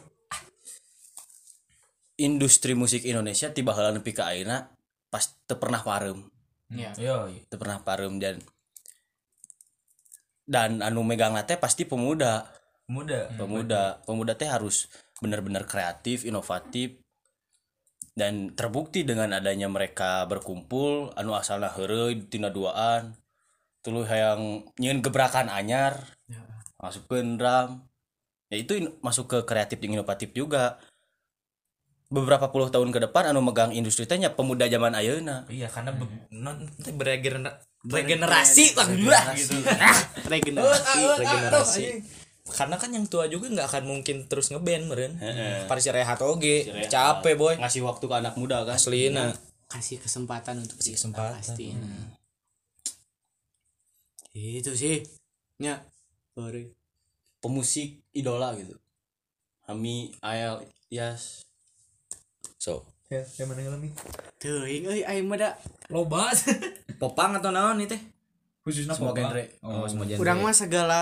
Industri 2.21 2.77
musik 2.77 3.09
Indonesia 3.09 3.49
tiba 3.49 3.73
heula 3.73 3.97
nepi 3.97 4.13
ka 4.13 4.29
ayeuna 4.29 4.69
pas 5.09 5.25
teu 5.49 5.57
pernah 5.57 5.81
parem. 6.71 6.95
ya 6.95 7.27
yo 7.27 7.29
Teu 7.51 7.59
pernah 7.59 7.83
parem 7.83 8.17
dan 8.23 8.39
dan 10.47 10.83
anu 10.83 11.03
megang 11.07 11.35
teh 11.47 11.59
pasti 11.59 11.87
pemuda. 11.87 12.47
muda 12.91 13.31
pemuda. 13.39 14.03
pemuda 14.03 14.35
teh 14.35 14.51
harus 14.51 14.91
benar-benar 15.23 15.67
kreatif 15.69 16.27
inovatif 16.27 16.99
dan 18.19 18.55
terbukti 18.59 19.07
dengan 19.07 19.31
adanya 19.31 19.71
mereka 19.71 20.27
berkumpul 20.27 21.15
anu 21.15 21.39
asalna 21.39 21.71
heureuy 21.71 22.27
tina 22.27 22.51
duaan 22.51 23.15
tuluy 23.81 24.05
hayang 24.11 24.67
nyieun 24.77 25.01
gebrakan 25.01 25.49
anyar 25.49 26.05
masukkeun 26.81 27.37
drum. 27.37 27.85
Ya 28.51 28.57
itu 28.59 28.75
in- 28.75 28.99
masuk 28.99 29.31
ke 29.31 29.39
kreatif 29.47 29.79
dan 29.79 29.95
inovatif 29.95 30.35
juga 30.35 30.83
beberapa 32.11 32.51
puluh 32.51 32.75
tahun 32.75 32.91
ke 32.91 33.07
depan 33.07 33.31
anu 33.31 33.39
megang 33.39 33.71
industri 33.71 34.03
teh 34.05 34.19
nya 34.19 34.35
pemuda 34.35 34.67
zaman 34.67 34.99
ayeuna. 34.99 35.47
Iya 35.47 35.71
karena 35.71 35.95
be, 35.95 36.05
non 36.35 36.67
beregener 36.99 37.63
regenerasi 37.87 38.77
lah 38.77 39.33
gitu 39.33 39.57
regenerasi 40.33 41.01
regenerasi. 41.17 41.85
karena 42.51 42.77
kan 42.77 42.91
yang 42.93 43.07
tua 43.09 43.31
juga 43.31 43.49
nggak 43.49 43.67
akan 43.73 43.85
mungkin 43.87 44.27
terus 44.29 44.51
ngeband 44.51 44.85
meren 44.91 45.13
Paris 45.71 45.87
Rehat 45.89 46.19
oge 46.21 46.67
capek 46.91 47.39
boy. 47.39 47.55
ngasih 47.57 47.87
waktu 47.87 48.05
ke 48.05 48.15
anak 48.19 48.35
muda 48.37 48.67
kan. 48.67 48.75
Aslina. 48.75 49.31
Kasih 49.71 50.03
kesempatan 50.03 50.59
untuk 50.59 50.83
Kasih 50.83 50.99
kesempatan. 50.99 51.39
pasti. 51.39 51.79
Itu 54.35 54.75
sih 54.75 55.07
nya. 55.63 55.79
Sorry. 56.35 56.75
Pemusik 57.39 58.03
idola 58.13 58.53
gitu. 58.59 58.75
Hami 59.71 60.19
Ayel 60.19 60.67
Yas 60.91 61.47
so. 62.61 62.85
Ya 63.11 63.27
yang 63.43 63.51
mana 63.51 63.67
ngalami 63.67 63.91
tuh 64.39 64.69
euy 64.69 65.03
aing 65.03 65.27
mah 65.27 65.41
da 65.41 65.51
loba. 65.91 66.31
Popang 67.03 67.35
atau 67.41 67.51
naon 67.51 67.81
nih 67.81 67.89
teh 67.97 68.03
khususnya 68.61 68.93
semua 68.93 69.17
popang. 69.17 69.33
genre. 69.33 69.45
Oh 69.65 69.89
semua 69.89 70.05
genre. 70.05 70.21
Urang 70.21 70.45
mah 70.45 70.55
segala 70.55 71.01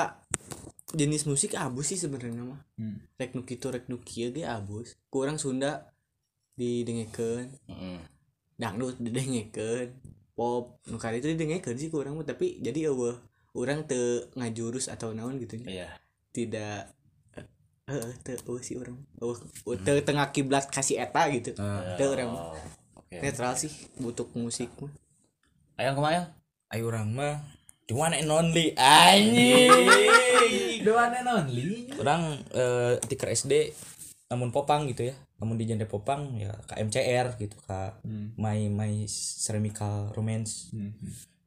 jenis 0.94 1.26
musik 1.28 1.58
abus 1.58 1.92
sih 1.92 1.98
sebenarnya 2.00 2.46
mah. 2.46 2.62
Hmm. 2.80 3.02
rek 3.20 3.36
nu 3.36 3.42
kitu 3.44 3.68
rek 3.68 3.90
nu 3.90 4.00
kieu 4.00 4.30
ge 4.32 4.46
abus. 4.46 4.96
Ku 5.10 5.26
urang 5.26 5.36
Sunda 5.36 5.90
didengekeun. 6.56 7.50
Heeh. 7.68 8.00
dangdut 8.56 8.96
didengekeun. 9.02 9.92
Pop 10.32 10.80
nu 10.88 10.96
kali 10.96 11.18
itu 11.18 11.34
didengekeun 11.34 11.76
sih 11.76 11.90
ku 11.90 12.00
urang 12.00 12.16
mah 12.16 12.24
tapi 12.24 12.62
jadi 12.62 12.88
eueuh 12.88 13.18
urang 13.58 13.84
teu 13.90 14.22
ngajurus 14.38 14.88
atau 14.88 15.10
naon 15.12 15.36
gitu 15.42 15.58
nya. 15.60 15.66
iya. 15.66 15.88
Tidak 16.32 16.97
heeh 17.88 18.12
teu 18.20 18.36
eueuh 18.44 18.62
sih 18.62 18.76
urang. 18.76 19.00
Eueuh 19.18 19.80
teu 19.80 19.98
tengah 20.04 20.28
kiblat 20.30 20.68
kasih 20.68 21.00
eta 21.00 21.24
gitu. 21.32 21.56
Urang. 21.96 22.28
Mah. 22.30 22.52
Oh, 22.52 22.56
oke. 23.00 23.16
Netral 23.16 23.56
sih 23.56 23.72
butuh 23.96 24.28
musik 24.36 24.68
mah. 24.78 24.92
Ayang? 25.80 25.96
Ke 25.96 26.02
mana 26.04 26.22
ayo 26.68 26.92
orang 26.92 27.08
mah 27.16 27.40
the 27.88 27.96
one 27.96 28.12
and 28.12 28.28
only 28.28 28.76
anjing. 28.76 29.72
The 30.84 30.94
one 30.94 31.10
and 31.10 31.26
only. 31.28 31.90
Orang 31.98 32.44
eh, 32.54 32.96
tiker 33.02 33.32
SD 33.34 33.74
namun 34.28 34.52
popang 34.52 34.86
gitu 34.86 35.08
ya. 35.08 35.14
Namun 35.40 35.56
di 35.56 35.64
genre 35.64 35.88
popang 35.88 36.36
ya 36.36 36.52
KMCR 36.68 37.40
gitu 37.40 37.56
kak 37.64 38.04
my 38.36 38.68
my 38.68 39.08
ceramical 39.08 40.12
romance. 40.12 40.70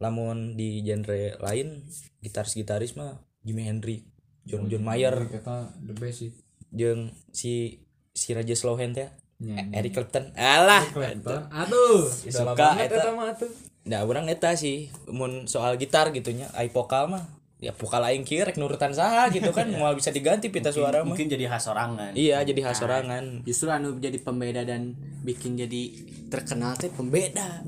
Lamun 0.01 0.57
di 0.57 0.81
genre 0.81 1.37
lain 1.37 1.85
gitaris 2.25 2.57
gitaris 2.57 2.97
mah 2.97 3.21
Jimi 3.45 3.69
Hendrix 3.69 4.05
John 4.45 4.67
John 4.67 4.83
Mayer. 4.83 5.15
Kita 5.29 5.75
the 5.81 5.93
best 5.93 6.25
sih. 6.25 6.31
Jeung 6.71 7.11
si 7.31 7.83
si 8.11 8.33
Raja 8.33 8.55
Slowhand 8.55 8.95
ya? 8.97 9.09
Nya, 9.41 9.73
Eric 9.73 9.97
Clapton. 9.97 10.37
Alah! 10.37 10.85
Clapton. 10.93 11.49
Aduh. 11.49 12.05
Suka 12.07 12.77
eta. 12.77 12.93
eta 12.93 13.09
mah 13.17 13.33
tuh. 13.33 13.49
Nah 13.89 14.05
orang 14.05 14.29
eta 14.29 14.53
sih 14.53 14.93
mun 15.09 15.49
soal 15.49 15.81
gitar 15.81 16.13
gitunya 16.13 16.49
ai 16.53 16.69
vokal 16.69 17.09
mah. 17.09 17.41
Ya 17.61 17.77
pokal 17.77 18.01
aing 18.01 18.25
kieu 18.25 18.41
rek 18.41 18.57
nurutan 18.57 18.89
saha 18.89 19.29
gitu 19.29 19.53
kan 19.53 19.69
moal 19.77 19.93
bisa 19.93 20.09
diganti 20.09 20.49
pita 20.49 20.73
suara 20.73 21.05
mah. 21.05 21.13
mungkin 21.13 21.29
jadi 21.29 21.45
khas 21.45 21.69
orangan 21.69 22.09
iya 22.17 22.41
jadi 22.41 22.57
khas 22.57 22.81
sorangan 22.81 23.45
justru 23.45 23.69
anu 23.69 24.01
jadi 24.01 24.17
pembeda 24.17 24.65
dan 24.65 24.97
bikin 25.21 25.61
jadi 25.61 25.93
terkenal 26.33 26.73
teh 26.81 26.89
pembeda. 26.89 27.61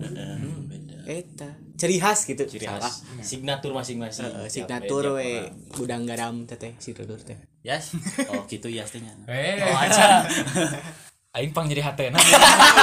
Eta 1.05 1.62
ciri 1.73 1.97
khas 1.97 2.25
gitu. 2.25 2.43
Ciri 2.45 2.65
Salah. 2.69 2.85
khas. 2.85 3.01
Signatur 3.21 3.71
masing-masing. 3.73 4.29
Tiap 4.29 4.49
signatur 4.49 5.17
we 5.17 5.47
gudang 5.73 6.05
garam 6.05 6.45
teh 6.45 6.57
teh 6.57 6.73
si 6.77 6.93
tutur 6.93 7.17
teh 7.19 7.37
Yes. 7.63 7.95
Oh 8.31 8.43
gitu 8.45 8.67
ya 8.67 8.83
tanya. 8.83 9.15
Eh, 9.31 9.57
aing 11.39 11.49
pang 11.49 11.65
jadi 11.65 11.81
hatena 11.81 12.21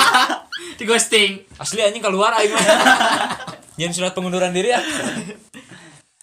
di 0.78 0.82
ghosting. 0.82 1.38
asli 1.60 1.84
anjing 1.86 2.02
keluar 2.02 2.34
aing 2.34 2.50
mah. 2.50 2.66
Jangan 3.78 3.94
surat 3.94 4.12
pengunduran 4.16 4.50
diri 4.50 4.74
ya. 4.74 4.80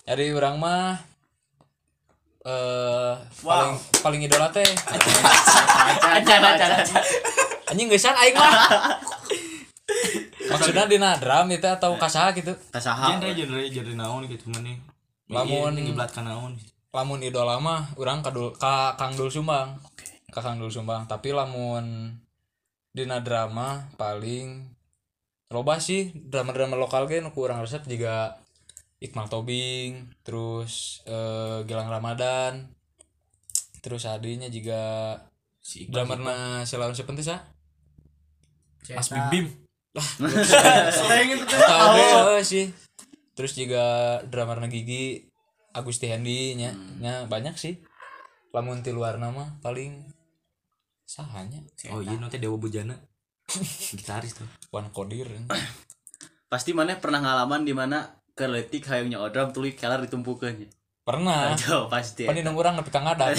Dari 0.03 0.33
orang 0.35 0.57
mah 0.59 0.97
eh 2.47 3.13
paling 3.43 3.75
paling 4.03 4.21
idola 4.27 4.51
teh. 4.51 4.65
Acan, 4.65 6.41
acan. 6.43 6.71
anjing 7.71 7.87
geus 7.87 8.03
aing 8.09 8.35
mah 8.35 8.97
maksudnya 10.49 10.85
di 10.87 10.97
drum 10.97 11.47
itu 11.51 11.67
atau 11.67 11.91
kasaha 11.95 12.31
gitu? 12.33 12.53
Kasaha. 12.71 13.15
genre 13.15 13.31
genre 13.35 13.63
genre 13.67 13.93
naon 13.95 14.23
gitu 14.25 14.47
mana 14.49 14.71
Lamun- 15.27 15.75
Iya, 15.75 15.83
ngiblat 15.91 16.11
ka 16.11 16.23
naon 16.23 16.55
lamun 16.95 17.21
idola 17.21 17.59
mah 17.61 17.93
orang 17.99 18.25
kadul 18.25 18.55
ka 18.57 18.95
Kang 18.97 19.13
Dul 19.13 19.29
Sumbang. 19.29 19.77
Ka 20.33 20.41
Kang 20.41 20.57
Dul 20.57 20.71
Sumbang. 20.71 21.05
Tapi 21.05 21.29
lamun 21.29 22.17
dina 22.89 23.21
drama 23.21 23.85
paling 23.99 24.65
loba 25.53 25.77
sih 25.77 26.09
drama-drama 26.17 26.73
lokal 26.73 27.05
ge 27.05 27.21
nu 27.21 27.29
kurang 27.31 27.61
resep 27.61 27.85
juga 27.85 28.41
Iqmal 28.97 29.29
Tobing 29.29 30.09
terus 30.25 31.05
eh, 31.05 31.61
Gilang 31.69 31.87
Ramadan 31.87 32.73
terus 33.85 34.09
adinya 34.09 34.49
juga 34.49 35.13
si 35.61 35.85
drama 35.87 36.17
selalu 36.65 36.97
sepenting 36.97 37.23
sah 37.23 37.45
Mas. 38.89 39.07
Bim 39.13 39.25
Bim 39.29 39.45
Saya 40.97 41.21
ingin 41.25 41.41
tahu 41.45 42.37
sih. 42.45 42.71
Terus 43.37 43.53
juga 43.53 44.17
drama 44.25 44.57
Gigi 44.69 45.25
Agusti 45.73 46.09
Hendi 46.09 46.57
nya 46.57 46.73
nya 47.01 47.25
banyak 47.29 47.53
sih. 47.57 47.81
Lamun 48.53 48.81
ti 48.81 48.89
luar 48.89 49.21
nama 49.21 49.57
paling 49.61 50.09
sahanya. 51.05 51.61
Oh 51.93 52.01
iya 52.01 52.17
nanti 52.17 52.41
dewa 52.41 52.57
bujana. 52.57 52.97
Gitaris 53.97 54.37
tuh. 54.37 54.47
Wan 54.73 54.89
Kodir. 54.89 55.29
Pasti 56.51 56.71
mana 56.71 56.97
pernah 56.97 57.21
ngalaman 57.21 57.67
di 57.67 57.75
mana 57.75 58.17
keletik 58.37 58.87
hayang 58.87 59.11
nyodram 59.11 59.51
tuluy 59.51 59.73
kelar 59.73 59.99
ditumpukeun. 60.05 60.69
pernah. 61.07 61.55
Jauh 61.63 61.87
pasti. 61.87 62.27
pan 62.27 62.35
urang 62.35 62.75
nepi 62.75 62.91
kang 62.91 63.07
ada 63.07 63.31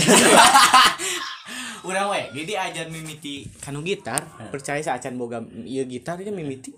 Urang 1.88 2.12
we, 2.12 2.20
jadi 2.36 2.68
ajar 2.68 2.92
mimiti 2.92 3.48
kanu 3.64 3.80
gitar 3.80 4.20
percaya 4.52 4.76
saacan 4.84 5.16
boga 5.16 5.40
ieu 5.64 5.88
gitar 5.88 6.20
kan 6.20 6.36
mimiti. 6.36 6.76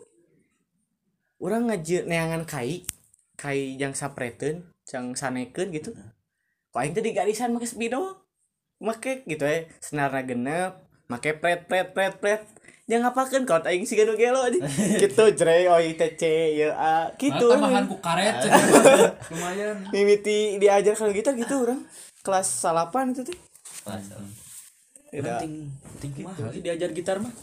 Orang 1.42 1.66
ngaji 1.66 2.06
neangan 2.06 2.46
kai 2.46 2.86
kai 3.34 3.74
yang 3.74 3.90
sapreten 3.90 4.70
yang 4.94 5.18
sanekeun 5.18 5.74
gitu. 5.74 5.90
Kok 6.70 6.78
aing 6.78 6.94
teh 6.94 7.02
di 7.02 7.10
garisan 7.10 7.50
make 7.50 7.66
speedo? 7.66 8.22
Make 8.78 9.26
gitu 9.26 9.42
ya 9.42 9.66
senarna 9.82 10.22
genep 10.22 10.78
make 11.10 11.42
pret 11.42 11.66
pret 11.66 11.90
pret 11.90 12.14
pret. 12.22 12.46
Yang 12.86 13.10
ngapakeun 13.10 13.42
kaut 13.50 13.66
aing 13.66 13.90
si 13.90 13.98
ganu 13.98 14.14
gelo 14.14 14.46
aja 14.46 14.62
gitu 15.02 15.26
jre 15.34 15.66
oi 15.66 15.98
tc 15.98 16.22
ya 16.54 16.70
a. 16.78 16.94
Gitu. 17.18 17.50
Tambahan 17.50 17.90
ku 17.90 17.98
karet 17.98 18.46
lumayan. 19.34 19.90
Mimiti 19.90 20.62
diajar 20.62 20.94
kalau 20.94 21.10
gitar 21.10 21.34
gitu 21.34 21.66
orang 21.66 21.82
kelas 22.22 22.46
salapan 22.46 23.10
itu 23.10 23.26
teh 23.26 23.38
Udah. 25.10 25.42
tinggi 25.98 26.22
mahal 26.22 26.54
sih 26.54 26.62
diajar 26.62 26.94
gitar 26.94 27.18
mah. 27.18 27.34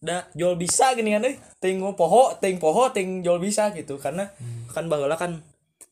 Da 0.00 0.24
jual 0.32 0.56
bisa 0.56 0.96
gini 0.96 1.12
kan 1.12 1.28
euy 1.28 1.36
ting 1.60 1.76
poho 1.92 2.32
ting 2.40 2.56
poho 2.56 2.88
ting 2.90 3.20
jual 3.20 3.36
bisa 3.36 3.68
gitu. 3.76 4.00
Karena 4.00 4.32
kan 4.72 4.88
baheula 4.88 5.20
kan 5.20 5.44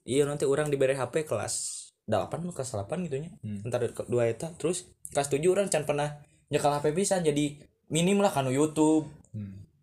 iya 0.08 0.24
nanti 0.24 0.48
orang 0.48 0.72
diberi 0.72 0.96
HP 0.96 1.28
kelas 1.28 1.84
8 2.08 2.48
kelas 2.56 2.72
8 2.72 2.88
gitu 3.04 3.20
nya. 3.20 3.30
Entar 3.64 3.84
ke- 3.84 4.08
dua 4.08 4.24
eta 4.32 4.48
terus 4.56 4.88
kelas 5.12 5.28
7 5.28 5.44
orang 5.52 5.68
can 5.68 5.84
pernah 5.84 6.16
nyekel 6.48 6.72
HP 6.72 6.96
bisa 6.96 7.20
jadi 7.20 7.60
minim 7.92 8.24
lah 8.24 8.32
kanu 8.32 8.48
YouTube. 8.48 9.04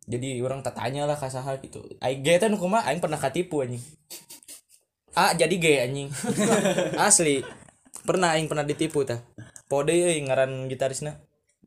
Jadi 0.05 0.37
orang 0.41 0.61
tak 0.61 0.77
tanya 0.77 1.05
lah 1.05 1.17
kasaha 1.17 1.61
gitu. 1.61 1.81
Aing 1.97 2.21
ge 2.21 2.37
teh 2.37 2.49
nu 2.49 2.57
kumaha? 2.57 2.89
Aing 2.89 3.01
pernah 3.01 3.17
katipu 3.17 3.61
anjing. 3.61 3.81
Ah 5.15 5.31
jadi 5.31 5.55
ge 5.55 5.79
anjing. 5.79 6.09
Asli. 6.99 7.39
Pernah 8.03 8.35
aing 8.35 8.49
pernah 8.51 8.67
ditipu 8.67 9.05
tah 9.07 9.21
pode 9.65 9.97
euy 9.97 10.21
ngaran 10.21 10.69
gitarisna 10.69 11.17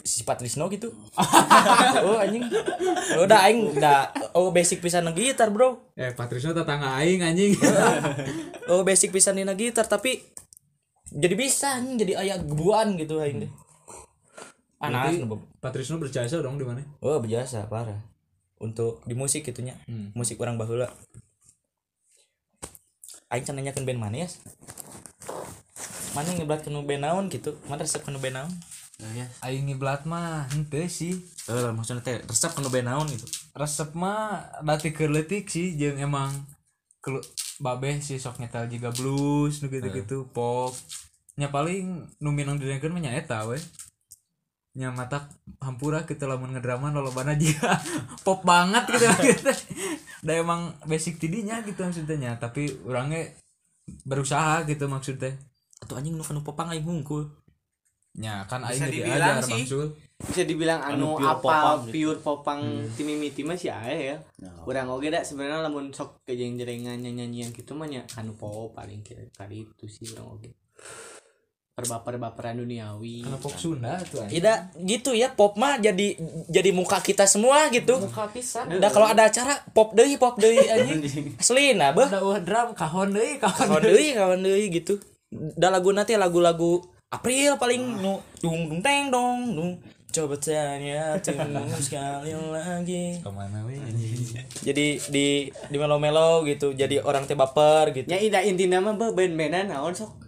si 0.02 0.22
Patrisno 0.22 0.66
gitu. 0.70 0.94
Oh 1.98 2.16
anjing. 2.18 2.46
Oh 3.18 3.26
udah 3.26 3.50
aing 3.50 3.76
da 3.78 4.12
oh 4.38 4.54
basic 4.54 4.78
pisan 4.78 5.04
na 5.04 5.12
gitar 5.12 5.50
bro. 5.50 5.92
Eh 5.98 6.14
Patrisno 6.14 6.54
tetangga 6.54 6.98
aing 6.98 7.22
anjing. 7.22 7.54
oh 8.70 8.86
basic 8.86 9.10
pisan 9.10 9.38
dina 9.38 9.58
gitar 9.58 9.88
tapi 9.90 10.22
jadi 11.08 11.34
bisa 11.34 11.80
anjing 11.80 11.96
jadi 11.98 12.12
aya 12.20 12.34
gebuan 12.38 12.94
gitu 13.00 13.18
aing 13.18 13.48
deh 13.48 13.52
Anak 14.78 15.18
Patrisno 15.58 15.98
berjasa 15.98 16.38
dong 16.38 16.54
di 16.60 16.64
mana? 16.68 16.86
Oh 17.02 17.18
berjasa 17.18 17.66
parah. 17.66 17.98
Untuk 18.62 19.02
di 19.06 19.14
musik 19.14 19.42
gitunya 19.46 19.74
musik 20.14 20.38
orang 20.38 20.54
bahula. 20.54 20.86
Aing 23.28 23.44
can 23.44 23.58
nanyakeun 23.58 23.84
band 23.84 24.00
mana 24.00 24.24
ya 24.24 24.28
mana 26.16 26.32
yang 26.32 26.42
ngeblat 26.42 26.64
kenu 26.64 26.82
band 26.82 27.02
naon 27.04 27.24
gitu? 27.28 27.54
Mana 27.68 27.84
resep 27.84 28.00
kenu 28.00 28.18
band 28.18 28.34
naon 28.40 28.52
Aing 29.46 29.70
ngiblat 29.70 30.02
mah 30.10 30.50
henteu 30.50 30.90
sih. 30.90 31.14
eh 31.46 31.70
maksudnya 31.70 32.02
teh 32.02 32.18
resep 32.26 32.50
kanu 32.50 32.66
band 32.66 32.90
naon 32.90 33.06
gitu 33.06 33.30
Resep 33.54 33.94
mah 33.94 34.42
dati 34.66 34.90
keuletik 34.90 35.46
sih 35.46 35.78
jeung 35.78 36.02
emang 36.02 36.34
kelu 36.98 37.22
babeh 37.62 38.02
sih 38.02 38.18
sok 38.18 38.42
nyetel 38.42 38.66
juga 38.66 38.90
blues 38.90 39.62
nu 39.62 39.70
gitu-gitu 39.70 40.26
pop. 40.34 40.74
Nya 41.38 41.46
paling 41.54 42.10
nu 42.18 42.34
minang 42.34 42.58
didengarkeun 42.58 42.90
mah 42.90 43.02
nya 43.06 43.14
eta 43.14 43.46
we. 43.46 43.62
Nya 44.74 44.90
mata 44.90 45.30
hampura 45.62 46.02
kita 46.02 46.26
lamun 46.26 46.58
ngedrama 46.58 46.90
lolobana 46.90 47.38
juga 47.38 47.78
pop 48.26 48.42
banget 48.42 48.82
gitu 48.98 49.06
gitu. 49.22 49.52
Da 50.26 50.34
emang 50.34 50.74
basic 50.82 51.22
tidinya 51.22 51.62
gitu 51.62 51.86
maksudnya 51.86 52.34
tapi 52.34 52.66
orangnya 52.82 53.30
berusaha 54.02 54.66
gitu 54.66 54.90
maksudnya. 54.90 55.38
atau 55.78 55.94
anjing 55.94 56.18
nu 56.18 56.26
kanu 56.26 56.42
popang 56.42 56.74
aing 56.74 56.82
hungkul 56.82 57.30
Ya 58.18 58.42
kan 58.44 58.60
Bisa 58.60 58.82
aing 58.82 58.92
dibilang 58.92 59.38
sih. 59.40 59.62
maksud. 59.62 59.88
bisa 60.18 60.42
dibilang 60.42 60.82
anu, 60.82 61.14
Anu 61.14 61.16
pure 61.16 61.30
apa 61.30 61.38
popang 61.38 61.78
gitu. 61.80 61.92
pure 61.94 62.18
popang 62.18 62.60
ti 62.90 63.02
mimiti 63.02 63.40
mah 63.40 63.54
sih 63.54 63.70
aya 63.70 63.94
ya 63.94 64.16
Nah. 64.40 64.66
kurang 64.66 64.90
oge 64.90 65.08
dah 65.08 65.22
sebenarnya 65.22 65.62
lamun 65.62 65.88
sok 65.88 66.26
kejeng 66.26 66.54
jerengan 66.54 66.98
nyanyian 66.98 67.48
gitu 67.48 67.72
mah 67.72 67.86
nya 67.86 68.02
anu 68.12 68.34
pop 68.34 68.70
paling 68.72 68.98
kira 69.00 69.22
kali 69.30 69.62
itu 69.62 69.86
sih 69.86 70.10
kurang 70.10 70.34
oge 70.34 70.50
perbaper 71.70 72.18
baperan 72.18 72.58
duniawi 72.58 73.22
Karena 73.22 73.38
pop 73.38 73.54
Sunda 73.54 73.94
tuh 74.02 74.26
tidak 74.26 74.74
gitu 74.76 75.14
ya 75.14 75.30
pop 75.30 75.54
mah 75.54 75.78
jadi 75.78 76.18
jadi 76.50 76.74
muka 76.74 76.98
kita 76.98 77.22
semua 77.22 77.70
gitu 77.70 78.02
Muka 78.02 78.26
pisan. 78.26 78.66
udah 78.68 78.90
kalau 78.90 79.06
ada 79.06 79.22
acara 79.24 79.62
pop 79.70 79.94
deui 79.94 80.18
pop 80.18 80.34
deui 80.34 80.58
anjing 80.68 81.38
asli 81.38 81.78
nah 81.78 81.94
beuh 81.94 82.02
Ada 82.04 82.18
uh, 82.18 82.42
drum 82.42 82.74
kahon 82.74 83.14
deui 83.14 83.38
kahon. 83.38 83.70
kawan 83.70 83.82
deui 83.84 84.10
kawan 84.10 84.40
deui 84.40 84.66
gitu 84.72 84.98
da 85.30 85.70
lagu 85.70 85.94
nanti 85.94 86.18
lagu-lagu 86.18 86.82
April 87.08 87.56
paling 87.56 88.04
nu 88.04 88.20
dung 88.44 88.68
dung 88.68 88.84
teng 88.84 89.08
dong 89.08 89.56
dung 89.56 89.80
coba 90.12 90.36
tanya 90.36 91.16
timu 91.24 91.64
sekali 91.80 92.36
lagi. 92.36 93.16
Ke 93.24 93.30
mana 93.32 93.64
we 93.64 93.80
jadi 94.68 95.00
di 95.08 95.48
di 95.48 95.76
melo-melo 95.80 96.44
gitu 96.44 96.76
jadi 96.76 97.00
orang 97.00 97.24
teh 97.24 97.32
baper 97.32 97.96
gitu. 97.96 98.04
Nya 98.12 98.20
ida 98.20 98.44
intina 98.44 98.84
mah 98.84 98.92
beuh 98.92 99.16
band-bandan 99.16 99.72
naon 99.72 99.96
sok? 99.96 100.20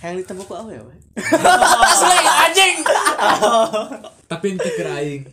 Yang 0.00 0.24
ditembak 0.24 0.48
ku 0.48 0.56
awe 0.56 0.72
we 0.72 0.96
asli 1.20 2.18
anjing! 2.48 2.76
Tapi 4.24 4.46
ente 4.56 4.68
keur 4.80 4.88
aing. 4.96 5.28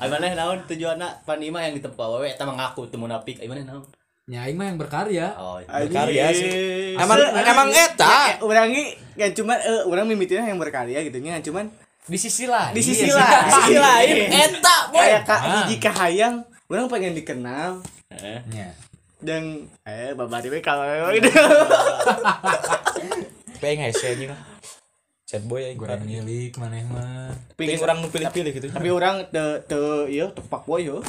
Ai 0.00 0.08
maneh 0.08 0.32
naon 0.32 0.64
tujuanna 0.64 1.20
panima 1.28 1.68
yang 1.68 1.76
ditempa 1.76 2.00
awewe 2.00 2.32
eta 2.32 2.48
mengaku 2.48 2.88
teu 2.88 2.96
munafik. 2.96 3.44
Ai 3.44 3.48
maneh 3.52 3.68
naon? 3.68 3.84
Nya 4.28 4.44
aing 4.44 4.54
mah 4.54 4.68
yang 4.68 4.76
berkarya. 4.76 5.32
Oh, 5.34 5.56
berkarya 5.58 6.28
sih. 6.30 6.50
Emang 6.94 7.16
emang 7.34 7.68
eta? 7.68 8.16
Ya, 8.28 8.44
urang 8.44 8.68
ge 8.68 8.84
yang 9.16 9.32
cuman 9.32 9.56
eh 9.56 9.82
urang 9.82 10.04
mimitina 10.04 10.44
yang 10.44 10.56
berkarya 10.56 11.00
gitu 11.00 11.16
nya 11.18 11.40
cuman 11.40 11.72
Di 12.04 12.16
sisi 12.16 12.44
lain. 12.44 12.72
di 12.72 12.80
sisi 12.80 13.04
Iya, 13.04 13.16
lain. 13.16 13.40
Di 13.42 13.52
sisi 13.54 13.74
lain. 13.76 14.14
Eta 14.44 14.76
boy. 14.88 14.96
Kayak 14.98 15.22
kak 15.24 15.38
Ah. 15.38 15.48
hiji 15.58 15.76
kahayang 15.78 16.34
urang 16.66 16.86
pengen 16.86 17.12
dikenal. 17.12 17.80
Eh, 18.10 18.40
Nya. 18.48 18.68
dan 19.18 19.66
eh 19.82 20.12
babari 20.12 20.46
we 20.46 20.60
kalau 20.60 20.84
gitu. 21.10 21.26
Pengen 23.58 23.88
hese 23.88 24.12
anjing 24.12 24.30
sad 25.28 25.44
boy 25.44 25.60
aing 25.60 25.76
Kurang 25.76 26.08
ngilik 26.08 26.56
maneh 26.56 26.88
mah. 26.88 27.28
pengen 27.52 27.76
orang 27.84 28.00
nu 28.00 28.08
pilih-pilih 28.08 28.48
gitu. 28.48 28.66
tapi 28.72 28.88
orang 28.88 29.28
te 29.28 29.60
te 29.68 30.08
iya 30.08 30.32
tepak 30.32 30.64
boy 30.64 30.88
yo 30.88 31.04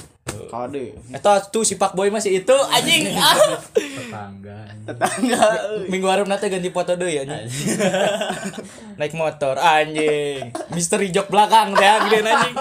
kade. 0.51 0.91
Eta 1.15 1.39
tuh 1.47 1.63
si 1.63 1.79
pak 1.79 1.95
boy 1.95 2.11
masih 2.11 2.43
itu 2.43 2.57
anjing. 2.67 3.09
Ah. 3.15 3.35
Tetangga. 3.71 4.59
Tetangga 4.83 5.43
euy. 5.71 5.87
minggu 5.87 6.07
harap 6.11 6.27
nanti 6.27 6.51
ganti 6.51 6.67
foto 6.67 6.99
deh 6.99 7.07
ya 7.07 7.23
anjing. 7.23 7.79
naik 8.99 9.15
motor 9.15 9.55
anjing. 9.55 10.51
Misteri 10.75 11.15
jok 11.15 11.31
belakang 11.31 11.71
teh 11.71 11.87
gede 12.11 12.19
anjing. 12.27 12.55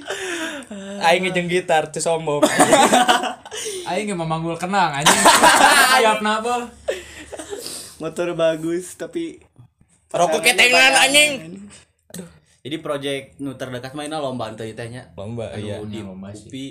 Aing 1.08 1.24
ngejeng 1.24 1.48
gitar 1.48 1.88
tuh 1.88 2.04
sombong. 2.04 2.44
Aing 3.88 4.12
memanggul 4.12 4.60
kenang 4.60 4.92
anjing. 4.92 5.20
Siap 5.96 6.20
napa. 6.20 6.68
Motor 7.96 8.36
bagus 8.36 8.96
tapi 9.00 9.40
rokok 10.10 10.42
ketengan 10.42 10.94
anjing. 11.06 11.32
jadi 12.60 12.76
project 12.82 13.40
nu 13.40 13.54
terdekat 13.56 13.94
mainnya 13.94 14.18
lomba 14.18 14.50
teh 14.52 14.74
teh 14.74 14.88
nya. 14.90 15.14
Lomba 15.14 15.54
iya. 15.56 15.78
anu 15.78 15.86
di 15.88 16.02
lomba 16.02 16.34
sih. 16.34 16.50
UPI. 16.50 16.66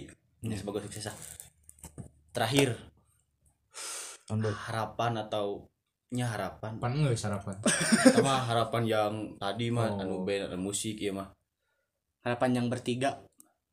Ya, 0.45 0.55
sebagai 0.55 0.85
sukses 0.85 1.09
terakhir. 2.35 2.77
Lomba. 4.29 4.53
harapan 4.53 5.11
atau 5.25 5.65
nya 6.13 6.29
harapan? 6.29 6.77
Pan 6.77 6.93
enggak 6.93 7.17
sarapan 7.17 7.57
sama 8.13 8.41
harapan 8.49 8.83
yang 8.85 9.13
tadi 9.37 9.69
mah 9.73 9.97
Oh. 9.97 10.01
anu 10.03 10.15
band 10.27 10.51
anu 10.51 10.69
musik 10.69 10.99
ya 10.99 11.15
mah. 11.15 11.33
Harapan 12.21 12.61
yang 12.61 12.65
bertiga. 12.67 13.23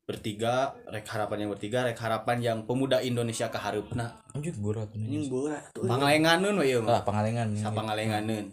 Bertiga 0.07 0.71
rek 0.87 1.03
harapan 1.03 1.43
yang 1.43 1.49
bertiga 1.51 1.83
rek 1.83 1.99
harapan 1.99 2.39
yang 2.39 2.57
pemuda 2.63 3.03
Indonesia 3.03 3.51
kaharupna. 3.51 4.23
Anjing 4.31 4.55
berat 4.63 4.95
ini 4.95 5.27
bola 5.27 5.59
tuh 5.75 5.83
pangalenganeun 5.83 6.55
we 6.63 6.71
ieu 6.71 6.79
ah 6.87 7.03
mah. 7.03 7.03
Pangalengan 7.03 7.51
sapangalenganeun 7.59 8.47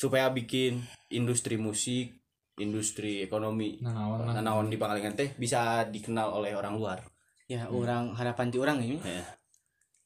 supaya 0.00 0.32
bikin 0.32 0.80
industri 1.12 1.60
musik 1.60 2.16
industri 2.56 3.20
ekonomi 3.20 3.76
nah 3.84 3.92
naon 3.92 4.24
lah 4.24 4.32
nanaon 4.32 4.72
di 4.72 4.80
Pangalengan 4.80 5.12
teh 5.12 5.36
bisa 5.36 5.84
dikenal 5.84 6.32
oleh 6.32 6.56
orang 6.56 6.80
luar. 6.80 6.98
Ya 7.44 7.68
orang 7.68 8.16
harapan 8.16 8.48
ti 8.48 8.56
orang 8.56 8.80
ini. 8.80 8.96
Ya. 9.04 9.28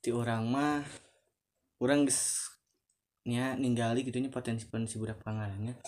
ti 0.02 0.10
orang 0.10 0.50
mah 0.50 0.82
orang 1.78 2.10
geus 2.10 2.50
nya 3.24 3.56
ninggali 3.56 4.04
gitunya 4.04 4.28
potensi 4.28 4.68
potensi 4.68 5.00
budak 5.00 5.22
pangalengan 5.22 5.78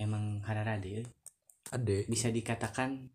emang 0.00 0.40
hararade 0.48 0.88
euy. 0.88 1.06
ade 1.68 2.08
bisa 2.08 2.32
dikatakan 2.32 3.12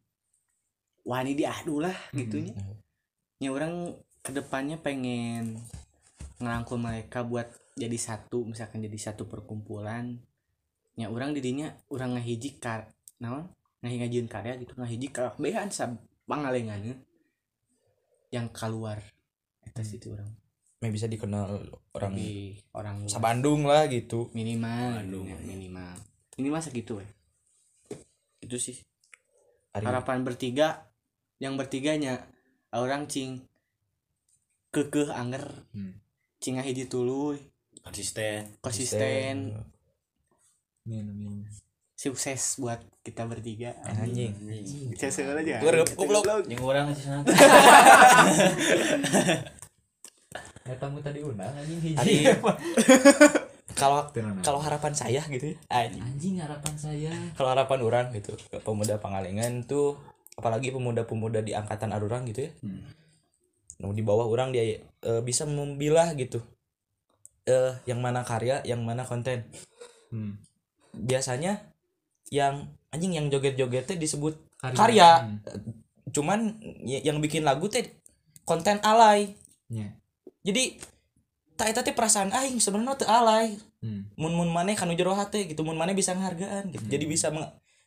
wani 1.01 1.33
diadu 1.33 1.81
lah 1.81 1.97
gitunya 2.13 2.53
ya 3.41 3.49
orang 3.49 3.97
ke 4.21 4.29
depannya 4.29 4.77
pengen 4.77 5.57
ngerangkul 6.37 6.77
mereka 6.77 7.25
buat 7.25 7.49
jadi 7.77 7.93
satu 7.93 8.41
misalkan 8.43 8.81
jadi 8.81 8.97
satu 8.97 9.29
perkumpulan 9.29 10.17
ya 10.97 11.07
orang 11.07 11.31
didinya 11.31 11.69
orang 11.87 12.17
ngahiji 12.17 12.57
kar 12.57 12.89
naon? 13.21 13.47
Ngahiji 13.85 14.25
karya 14.25 14.57
gitu 14.57 14.73
ngahiji 14.73 15.13
behan 15.37 15.69
sa 15.69 15.93
pangalengan 16.25 16.81
yang 18.33 18.49
keluar 18.49 18.97
itu 19.63 19.81
sih 19.85 20.01
itu 20.01 20.11
orang. 20.11 20.27
Meh 20.77 20.89
bisa 20.89 21.05
dikenal 21.05 21.69
orang 21.93 22.11
Tapi 22.13 22.57
orang 22.73 22.95
luar. 23.01 23.09
Sabandung 23.09 23.65
lah 23.65 23.85
gitu. 23.87 24.29
Minimal 24.33 25.01
Bandung. 25.01 25.25
ya, 25.25 25.37
minimal. 25.41 25.93
Minimal 26.37 26.61
segitu 26.61 27.01
ya. 27.01 27.09
Itu 28.39 28.57
sih. 28.57 28.77
Ari- 29.73 29.85
harapan 29.85 30.21
bertiga 30.21 30.89
yang 31.37 31.57
bertiganya 31.57 32.25
orang 32.69 33.05
cing 33.05 33.45
kekeh 34.69 35.09
anger 35.09 35.65
Hmm. 35.73 35.97
cing 36.37 36.57
hiji 36.57 36.85
tuluy 36.85 37.41
konsisten. 37.87 38.39
Konsisten. 38.59 39.35
Minum 40.87 41.15
minum 41.15 41.47
sukses 41.97 42.61
buat 42.61 42.77
kita 43.01 43.25
bertiga. 43.25 43.73
Anjing. 43.81 44.31
Bisa 44.93 45.09
segala 45.09 45.41
aja. 45.41 45.57
Gua 45.57 45.81
goblok. 45.97 46.45
yang 46.45 46.61
orang 46.61 46.93
sih 46.93 47.09
sana. 47.09 47.25
Ya 50.67 50.75
tamu 50.75 50.99
tadi 50.99 51.23
undang 51.23 51.47
anjing. 51.55 51.79
Hiji 51.79 52.27
kalau 53.79 54.03
kalau 54.43 54.59
harapan 54.59 54.91
saya 54.91 55.23
gitu 55.31 55.55
ya. 55.55 55.57
Anjing. 55.71 56.03
anjing 56.03 56.35
harapan 56.43 56.75
saya. 56.75 57.07
Kalau 57.39 57.55
harapan 57.55 57.79
orang 57.87 58.05
gitu 58.11 58.35
pemuda 58.67 58.99
Pangalengan 58.99 59.63
tuh 59.63 59.95
apalagi 60.35 60.75
pemuda-pemuda 60.75 61.39
di 61.39 61.55
angkatan 61.55 61.95
arurang 61.95 62.27
gitu 62.27 62.51
ya. 62.51 62.51
Nah, 63.79 63.95
di 63.95 64.03
bawah 64.03 64.27
orang 64.27 64.51
dia 64.51 64.83
eh, 64.83 65.21
bisa 65.23 65.47
membilah 65.47 66.11
gitu 66.19 66.43
eh 67.47 67.73
yang 67.87 68.03
mana 68.03 68.21
karya 68.21 68.59
yang 68.67 68.83
mana 68.83 69.07
konten 69.07 69.47
hmm. 70.11 70.35
biasanya 70.93 71.63
yang 72.27 72.67
anjing 72.91 73.15
yang 73.15 73.31
joget-jogetnya 73.31 73.95
disebut 73.95 74.35
Karya. 74.57 74.75
karya, 74.75 75.09
Hmm. 75.23 75.37
cuman 76.11 76.39
yang 76.83 77.21
bikin 77.21 77.47
lagu 77.47 77.69
teh 77.71 77.87
konten 78.43 78.81
alay 78.83 79.37
Nya. 79.71 79.95
jadi 80.43 80.75
tak 81.55 81.71
eta 81.71 81.81
teh 81.81 81.95
perasaan 81.95 82.31
aing 82.31 82.59
sebenarnya 82.59 82.99
teu 82.99 83.09
alay 83.09 83.55
Hmm. 83.77 84.09
mun 84.17 84.33
mun 84.33 84.49
maneh 84.49 84.73
kanu 84.73 84.97
jero 84.97 85.13
hate 85.13 85.45
gitu 85.45 85.61
mun 85.61 85.77
maneh 85.77 85.93
bisa 85.93 86.11
nghargaan 86.11 86.73
gitu 86.73 86.89
jadi 86.89 87.05
bisa 87.05 87.29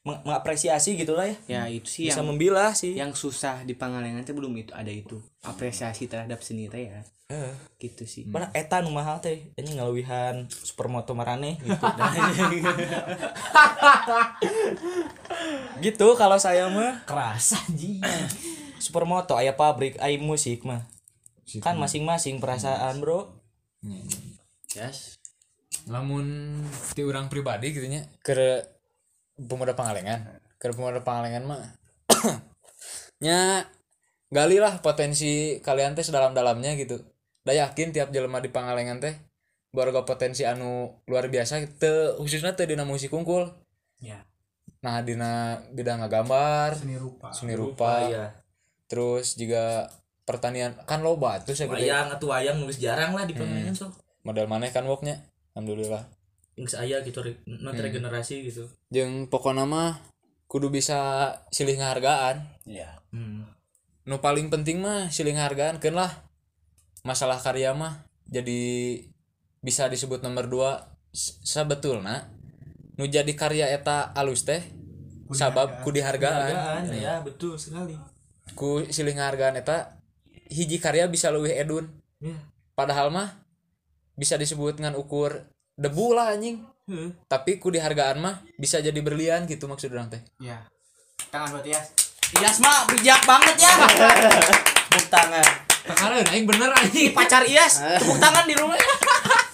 meng- 0.01 0.17
meng- 0.17 0.23
mengapresiasi 0.25 0.97
gitu 0.97 1.13
lah 1.13 1.29
ya. 1.29 1.37
Ya 1.47 1.63
itu 1.69 1.89
sih 1.89 2.03
bisa 2.09 2.21
yang 2.21 2.29
membilah 2.29 2.73
sih. 2.73 2.93
yang 2.97 3.13
susah 3.13 3.65
di 3.65 3.77
Pangalengan 3.77 4.25
teh 4.25 4.33
belum 4.33 4.53
itu 4.57 4.73
ada 4.73 4.89
itu. 4.89 5.21
Apresiasi 5.45 6.09
terhadap 6.09 6.41
seni 6.41 6.69
teh 6.69 6.89
ya. 6.89 7.01
Heeh. 7.31 7.55
gitu 7.79 8.05
sih. 8.05 8.27
Padahal 8.27 8.51
eta 8.53 8.83
nu 8.83 8.91
mahal 8.91 9.23
teh? 9.23 9.55
Anjing 9.55 9.79
ngalewihan 9.79 10.51
supermoto 10.51 11.15
marane 11.15 11.57
gitu. 11.63 11.79
Gitu 15.81 16.07
kalau 16.15 16.37
saya 16.37 16.69
mah. 16.69 17.07
Keras 17.07 17.57
anjing. 17.57 18.03
Supermoto 18.77 19.37
aya 19.37 19.55
pabrik 19.55 19.97
aya 19.99 20.19
musik 20.19 20.67
mah. 20.67 20.85
Kan 21.61 21.79
masing-masing 21.79 22.39
perasaan 22.39 23.01
bro. 23.01 23.31
Yes. 24.75 25.17
Lamun 25.87 26.61
ti 26.93 27.03
orang 27.03 27.33
pribadi 27.33 27.73
gitu 27.73 27.87
nya 27.89 28.05
ke 28.21 28.61
pemuda 29.41 29.73
pangalengan. 29.73 30.41
Ke 30.57 30.69
pemuda 30.71 31.01
pangalengan 31.01 31.45
mah 31.45 31.61
nya 33.25 33.65
gali 34.29 34.57
lah 34.57 34.79
potensi 34.81 35.59
kalian 35.61 35.97
teh 35.97 36.05
sedalam-dalamnya 36.05 36.77
gitu. 36.77 37.01
Da 37.41 37.53
yakin 37.53 37.91
tiap 37.91 38.13
jelema 38.13 38.39
di 38.39 38.53
pangalengan 38.53 39.01
teh 39.01 39.15
boga 39.71 40.03
potensi 40.03 40.43
anu 40.43 40.99
luar 41.07 41.31
biasa 41.31 41.63
teu 41.79 42.19
khususnya 42.19 42.59
teu 42.59 42.67
dina 42.67 42.83
musik 42.83 43.15
unggul 43.15 43.47
Ya. 44.03 44.25
nah 44.83 44.99
dina 44.99 45.61
bidang 45.71 46.01
ngagambar 46.03 46.73
Seni 46.75 46.97
rupa. 46.99 47.29
seni 47.31 47.53
rupa. 47.55 48.09
ya 48.09 48.33
terus 48.89 49.37
juga 49.37 49.87
pertanian 50.27 50.75
kan 50.89 51.05
loba 51.05 51.39
tuh 51.39 51.55
saya 51.55 51.71
wayang 51.71 52.11
atuh 52.11 52.33
wayang 52.35 52.59
nulis 52.59 52.81
jarang 52.83 53.15
lah 53.15 53.29
di 53.29 53.37
Pangalengan 53.37 53.77
sok 53.77 53.93
model 54.27 54.51
maneh 54.51 54.73
kan 54.73 54.83
woknya 54.89 55.23
alhamdulillah 55.55 56.03
geus 56.61 56.77
aya 56.77 57.01
gitu 57.01 57.25
re- 57.25 57.41
not 57.47 57.77
regenerasi 57.77 58.53
gitu. 58.53 58.69
Jeung 58.93 59.27
pokoknya 59.33 59.65
mah 59.65 60.01
kudu 60.51 60.69
bisa 60.69 61.33
silih 61.55 61.79
ngahargaan 61.79 62.43
ya 62.67 62.99
hmm. 63.15 63.47
nu 64.11 64.19
paling 64.19 64.51
penting 64.51 64.83
mah 64.83 65.09
silih 65.09 65.37
ngahargaan 65.37 65.81
kan 65.81 65.95
lah. 65.97 66.13
Masalah 67.01 67.41
karya 67.41 67.73
mah 67.73 68.05
jadi 68.29 68.61
bisa 69.65 69.89
disebut 69.89 70.21
nomor 70.21 70.47
dua. 70.47 70.73
Sebetulna 71.43 72.31
nu 72.95 73.09
jadi 73.09 73.33
karya 73.35 73.67
eta 73.73 74.15
alus 74.15 74.47
teh 74.47 74.63
sabab 75.35 75.83
ku 75.83 75.91
dihargaan. 75.91 76.55
Hargaan, 76.55 76.85
ya 76.95 77.19
betul 77.25 77.59
sekali. 77.59 77.99
Ku 78.55 78.87
silih 78.93 79.19
ngahargaan 79.19 79.59
eta 79.59 79.99
hiji 80.53 80.79
karya 80.79 81.11
bisa 81.11 81.33
leuwih 81.35 81.57
edun. 81.57 81.91
Ya 82.21 82.37
padahal 82.81 83.13
mah 83.13 83.37
bisa 84.17 84.41
disebut 84.41 84.81
dengan 84.81 84.97
ukur 84.97 85.50
debu 85.81 86.13
lah 86.13 86.37
anjing. 86.37 86.61
Heeh. 86.91 87.15
tapi 87.31 87.63
ku 87.63 87.71
dihargaan 87.71 88.19
mah 88.19 88.43
bisa 88.59 88.83
jadi 88.83 88.99
berlian 88.99 89.47
gitu 89.47 89.71
maksud 89.71 89.95
orang 89.95 90.11
teh. 90.11 90.23
Ya. 90.43 90.67
Tangan 91.31 91.55
buat 91.55 91.65
Yas. 91.65 91.95
Iyas 92.35 92.59
mah 92.59 92.85
bijak 92.91 93.23
banget 93.25 93.57
ya. 93.63 93.73
Tepuk 94.91 95.07
tangan. 95.07 95.47
Tekareun 95.87 96.27
aing 96.35 96.47
bener 96.51 96.71
anjing. 96.75 97.15
Pacar 97.15 97.47
Iyas 97.47 97.79
tepuk 98.03 98.19
tangan 98.19 98.45
di 98.45 98.59
rumah. 98.59 98.75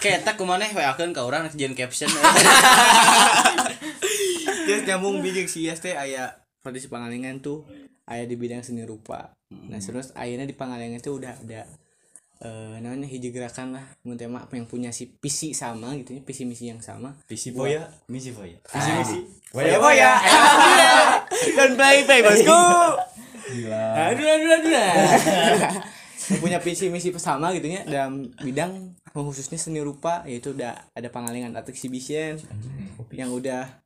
Ketak 0.01 0.35
kumaneh 0.35 0.73
we 0.73 0.81
akeun 0.81 1.13
ka 1.13 1.21
urang 1.23 1.45
jeung 1.53 1.77
caption. 1.77 2.09
Terus 4.67 4.83
nyambung 4.83 5.21
bijak 5.21 5.47
si 5.47 5.69
Yas 5.69 5.79
teh 5.79 5.93
aya 5.93 6.43
di 6.67 6.83
Pangalengan 6.83 7.39
tuh 7.39 7.63
aya 8.03 8.27
di 8.27 8.35
bidang 8.35 8.59
seni 8.59 8.83
rupa. 8.83 9.31
Nah, 9.47 9.79
terus 9.79 10.11
ayeuna 10.19 10.43
di 10.43 10.51
Pangalengan 10.51 10.99
tuh 10.99 11.23
udah 11.23 11.31
ada 11.39 11.63
eh 12.43 12.77
namanya 12.81 13.09
hiji 13.09 13.33
gerakan 13.33 13.77
lah. 13.77 13.85
Mun 14.05 14.17
tema 14.17 14.45
apa 14.45 14.57
yang 14.57 14.69
punya 14.69 14.93
si 14.93 15.09
visi 15.17 15.53
sama 15.57 15.93
gitu 15.97 16.17
ya 16.17 16.21
visi 16.21 16.43
misi 16.45 16.69
yang 16.69 16.81
sama. 16.81 17.17
Visi 17.25 17.55
boya, 17.55 17.87
misi 18.09 18.33
boya. 18.33 18.57
visi 18.69 18.91
misi 18.97 19.19
Boya 19.47 19.79
boya 19.79 20.19
dan 21.55 21.71
play 21.79 22.03
play 22.03 22.19
bosku. 22.19 22.61
Aduh 23.95 24.27
aduh 24.27 24.49
aduh 24.59 24.71
yang 26.27 26.39
punya 26.43 26.59
visi 26.59 26.91
misi 26.91 27.15
sama 27.15 27.55
gitu 27.55 27.71
ya 27.71 27.87
dalam 27.87 28.27
bidang 28.43 28.99
khususnya 29.15 29.55
seni 29.55 29.79
rupa 29.79 30.27
yaitu 30.27 30.51
udah 30.51 30.75
ada 30.91 31.07
Pangalengan 31.07 31.55
Art 31.55 31.71
Exhibition 31.71 32.37
yang 33.15 33.31
udah 33.31 33.81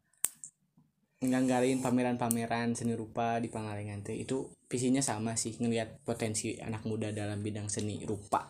ngelanggarin 1.22 1.86
pameran-pameran 1.86 2.74
seni 2.74 2.97
rupa 2.97 3.38
di 3.38 3.47
Pangalengan 3.54 4.02
teh 4.02 4.18
itu 4.18 4.49
visinya 4.72 5.03
sama 5.03 5.36
sih 5.36 5.59
ngelihat 5.59 5.99
potensi 6.07 6.55
anak 6.63 6.88
muda 6.88 7.11
dalam 7.11 7.43
bidang 7.43 7.67
seni 7.67 8.07
rupa. 8.07 8.47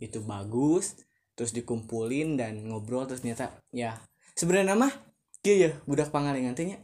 Itu 0.00 0.24
bagus 0.24 0.96
terus 1.36 1.52
dikumpulin 1.52 2.40
dan 2.40 2.64
ngobrol 2.68 3.04
terus 3.08 3.20
ternyata 3.24 3.52
ya 3.72 3.96
sebenarnya 4.36 4.76
mah 4.76 4.92
kieu 5.40 5.56
ya 5.56 5.70
budak 5.88 6.12
pangalengan 6.12 6.52
teh 6.52 6.68
nya 6.68 6.76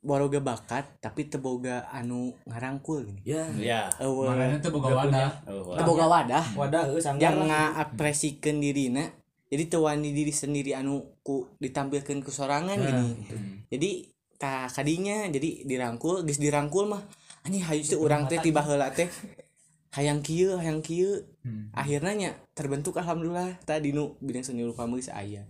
boga 0.00 0.40
bakat 0.40 0.96
tapi 0.98 1.28
teboga 1.28 1.84
anu 1.92 2.32
ngarangkul 2.48 3.04
gini. 3.04 3.20
Ya 3.26 3.44
ya. 3.60 3.80
Eueuh, 4.00 4.32
Makanya 4.32 4.56
tuh 4.64 4.72
boga 4.72 4.96
wadah. 4.96 5.30
oh, 5.44 5.76
teboga 5.76 6.08
wadah. 6.08 6.44
Wadah 6.56 6.82
heuh 6.88 7.02
sanggar 7.02 7.28
yang 7.28 7.44
lah. 7.44 7.76
ngapresikan 7.76 8.64
dirina. 8.64 9.12
Jadi 9.50 9.66
tewani 9.66 10.14
diri 10.16 10.32
sendiri 10.32 10.72
anu 10.72 11.20
ku 11.20 11.52
ditampilkan 11.60 12.24
ke 12.24 12.30
sorangan 12.32 12.80
gini. 12.80 13.08
Jadi 13.68 13.90
tak 14.40 14.72
kadinya 14.72 15.28
jadi 15.28 15.68
dirangkul 15.68 16.24
geus 16.24 16.40
dirangkul 16.40 16.88
mah. 16.88 17.04
Anjing 17.44 17.60
hayu 17.60 17.84
teh 17.84 18.00
urang 18.00 18.24
teh 18.24 18.40
tiba 18.40 18.64
heula 18.64 18.88
teh. 18.88 19.06
Hayang 19.92 20.24
kieu 20.24 20.56
hayang 20.56 20.80
kieu. 20.80 21.28
Akhirnya 21.76 22.12
nya 22.16 22.30
terbentuk 22.56 22.96
alhamdulillah 22.96 23.60
tadi 23.68 23.92
nu 23.92 24.16
bidang 24.24 24.40
seni 24.40 24.64
rupa 24.64 24.88
geus 24.88 25.12
aya. 25.12 25.44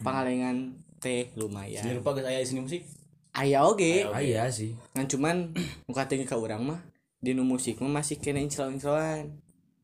Pangalengan 0.00 0.80
teh 0.96 1.28
lumayan. 1.36 1.84
Seni 1.84 2.00
rupa 2.00 2.16
geus 2.16 2.24
aya 2.24 2.40
di 2.40 2.48
seni 2.48 2.64
musik? 2.64 2.88
Aya 3.36 3.68
oge. 3.68 4.08
Ah 4.08 4.24
iya 4.24 4.48
sih. 4.48 4.72
Ngan 4.96 5.06
cuman 5.12 5.36
muka 5.84 6.08
teh 6.08 6.16
ka 6.24 6.40
urang 6.40 6.64
mah 6.64 6.80
di 7.20 7.36
nu 7.36 7.44
musik 7.44 7.84
mah 7.84 8.00
masih 8.00 8.16
kena 8.16 8.40
incel-incelan 8.40 9.28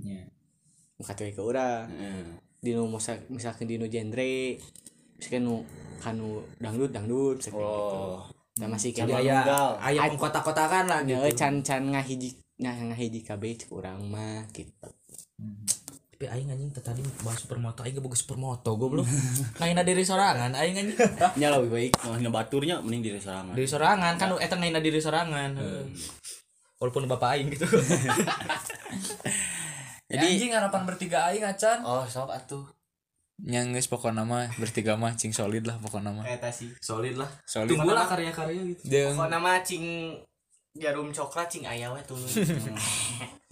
Nya. 0.01 0.25
muka 0.97 1.13
teh 1.13 1.29
ka 1.37 1.45
urang. 1.45 1.85
Di 2.65 2.73
nu 2.73 2.89
misal 2.89 3.21
misalkan 3.29 3.69
di 3.69 3.77
nu 3.77 3.93
genre 3.93 4.57
nu 5.39 5.63
kanu 6.03 6.43
dangdut 6.59 6.91
dangdut 6.91 7.39
gitu. 7.39 7.55
oh. 7.55 8.27
Nah, 8.61 8.69
masih 8.69 8.93
kayak 8.93 9.25
aya 9.25 9.41
tunggal. 9.41 9.69
aya 9.81 10.01
pengkotak-kotakan 10.13 10.85
lah 10.85 11.01
ya 11.09 11.25
gitu. 11.25 11.41
can 11.41 11.65
can 11.65 11.89
ngahiji 11.89 12.37
nah 12.61 12.77
ngahiji 12.77 13.25
kabeh 13.25 13.57
cek 13.57 13.73
urang 13.73 14.13
mah 14.13 14.45
gitu. 14.53 14.93
Tapi 16.13 16.29
aing 16.29 16.53
anjing 16.53 16.71
tadi 16.71 17.01
bahas 17.25 17.41
supermoto 17.43 17.81
aing 17.83 17.97
gak 17.97 18.05
boga 18.05 18.15
supermoto 18.15 18.77
goblok. 18.77 19.09
Ngaina 19.59 19.83
diri 19.83 20.05
sorangan 20.05 20.53
aing 20.53 20.77
anjing. 20.79 20.99
Nya 21.41 21.49
lebih 21.51 21.71
baik. 21.73 21.93
Mau 22.05 22.15
ngebaturnya 22.15 22.79
mending 22.85 23.03
diri 23.11 23.19
sorangan. 23.19 23.57
Diri 23.57 23.67
sorangan 23.67 24.15
kan 24.21 24.37
eta 24.37 24.55
ngaina 24.55 24.79
diri 24.79 25.01
sorangan. 25.01 25.51
Heuh. 25.59 25.89
walaupun 26.79 27.11
bapak 27.11 27.39
aing 27.39 27.49
gitu. 27.51 27.67
Jadi 30.13 30.27
anjing 30.29 30.53
harapan 30.53 30.83
bertiga 30.85 31.27
aing 31.33 31.43
acan. 31.43 31.83
oh 31.89 32.05
sok 32.05 32.31
atuh 32.31 32.82
Yang 33.43 33.67
geus 33.75 33.89
pokona 33.91 34.23
mah 34.23 34.47
bertiga 34.55 34.95
mah 34.95 35.19
cing 35.19 35.35
solid 35.35 35.67
lah 35.67 35.77
pokona 35.83 36.15
mah. 36.15 36.25
eta 36.27 36.49
sih 36.55 36.71
solid 36.79 37.19
lah. 37.19 37.27
Solid. 37.43 37.75
tunggulah 37.75 38.07
karya-karya 38.07 38.63
gitu. 38.75 38.83
Jeung 38.87 39.19
pokoknya 39.19 39.39
mah 39.43 39.59
cing 39.67 39.85
jarum 40.79 41.11
coklat 41.11 41.51
cing 41.51 41.67
aya 41.67 41.91
we 41.91 42.01
tuh. 42.07 42.19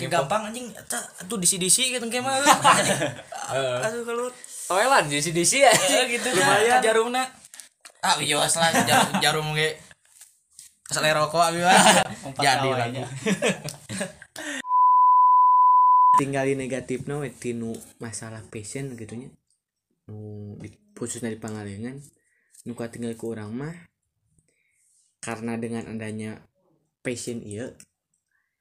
Ya, 0.01 0.09
gampang 0.09 0.49
anjing 0.49 0.73
eta 0.73 0.97
atuh 1.21 1.37
disi-disi 1.37 1.93
gitu 1.93 2.09
kayak 2.09 2.25
mah. 2.25 2.41
Aduh 3.85 4.01
kalau 4.09 4.33
toilan 4.65 5.05
jadi 5.13 5.21
si 5.21 5.31
disi 5.37 5.61
ya. 5.61 5.69
gitu 6.09 6.33
lumayan. 6.33 6.81
Jarumna 6.81 7.29
ah 8.01 8.17
wios 8.17 8.57
lah 8.57 8.73
jarum, 8.89 9.13
jarum 9.21 9.47
ge 9.53 9.77
selera 10.89 11.21
rokok 11.21 11.53
abi 11.53 11.61
mah 11.61 11.77
jadi 12.45 12.69
lah 12.73 12.89
tinggali 16.17 16.57
negatif 16.57 17.05
no 17.09 17.25
tinu 17.29 17.73
masalah 18.01 18.45
passion 18.49 18.93
gitu 18.97 19.17
nya. 19.17 19.29
nu 19.29 19.33
di, 19.33 19.40
khususnya 20.97 21.33
di 21.33 21.41
pangalengan 21.41 21.97
nu 22.69 22.77
ka 22.77 22.93
tinggal 22.93 23.17
ke 23.17 23.25
orang 23.25 23.51
mah 23.57 23.75
karena 25.25 25.57
dengan 25.57 25.89
adanya 25.89 26.45
passion 27.01 27.41
iya 27.41 27.73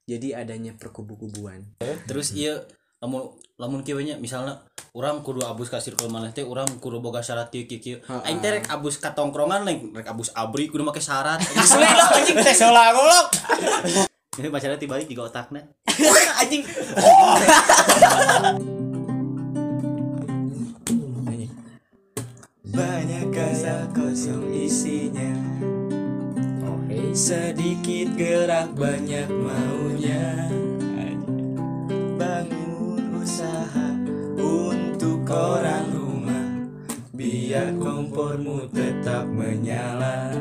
jadi 0.09 0.41
adanya 0.41 0.73
perkubu-kubuan. 0.73 1.61
Terus 2.09 2.33
iya 2.33 2.65
lamun 2.99 3.29
lamun 3.61 3.85
kieu 3.85 4.01
nya 4.01 4.17
misalnya 4.17 4.65
urang 4.97 5.21
kudu 5.21 5.45
abus 5.45 5.69
ka 5.69 5.77
circle 5.77 6.09
maneh 6.09 6.33
teh 6.33 6.41
urang 6.41 6.65
kudu 6.81 6.97
boga 6.97 7.21
syarat 7.21 7.53
kieu 7.53 7.69
kieu 7.69 7.77
kieu. 7.77 7.97
Aing 8.25 8.41
teh 8.41 8.57
rek 8.57 8.65
abus 8.73 8.97
ka 8.97 9.13
tongkrongan 9.13 9.61
lain 9.67 9.93
rek 9.93 10.09
abus 10.09 10.33
abri 10.33 10.65
kudu 10.65 10.81
make 10.81 11.03
syarat. 11.03 11.37
Sulit 11.69 11.93
lah 11.93 12.09
anjing. 12.17 12.35
Teh 12.41 12.55
salah 12.57 12.89
goblok. 12.95 13.27
Ini 14.39 14.47
pacarnya 14.47 14.79
tiba 14.79 14.95
di 14.95 15.19
otakna 15.19 15.59
anjing 16.39 16.63
kosong 24.19 24.51
isinya. 24.51 25.31
Okay. 26.59 27.15
Sedikit 27.15 28.19
gerak 28.19 28.75
banyak 28.75 29.31
maunya. 29.31 30.51
Bangun 32.19 33.23
usaha 33.23 33.95
untuk 34.35 35.23
orang 35.23 35.87
rumah. 35.95 36.51
Biar 37.15 37.71
kompormu 37.79 38.67
tetap 38.75 39.23
menyala. 39.23 40.35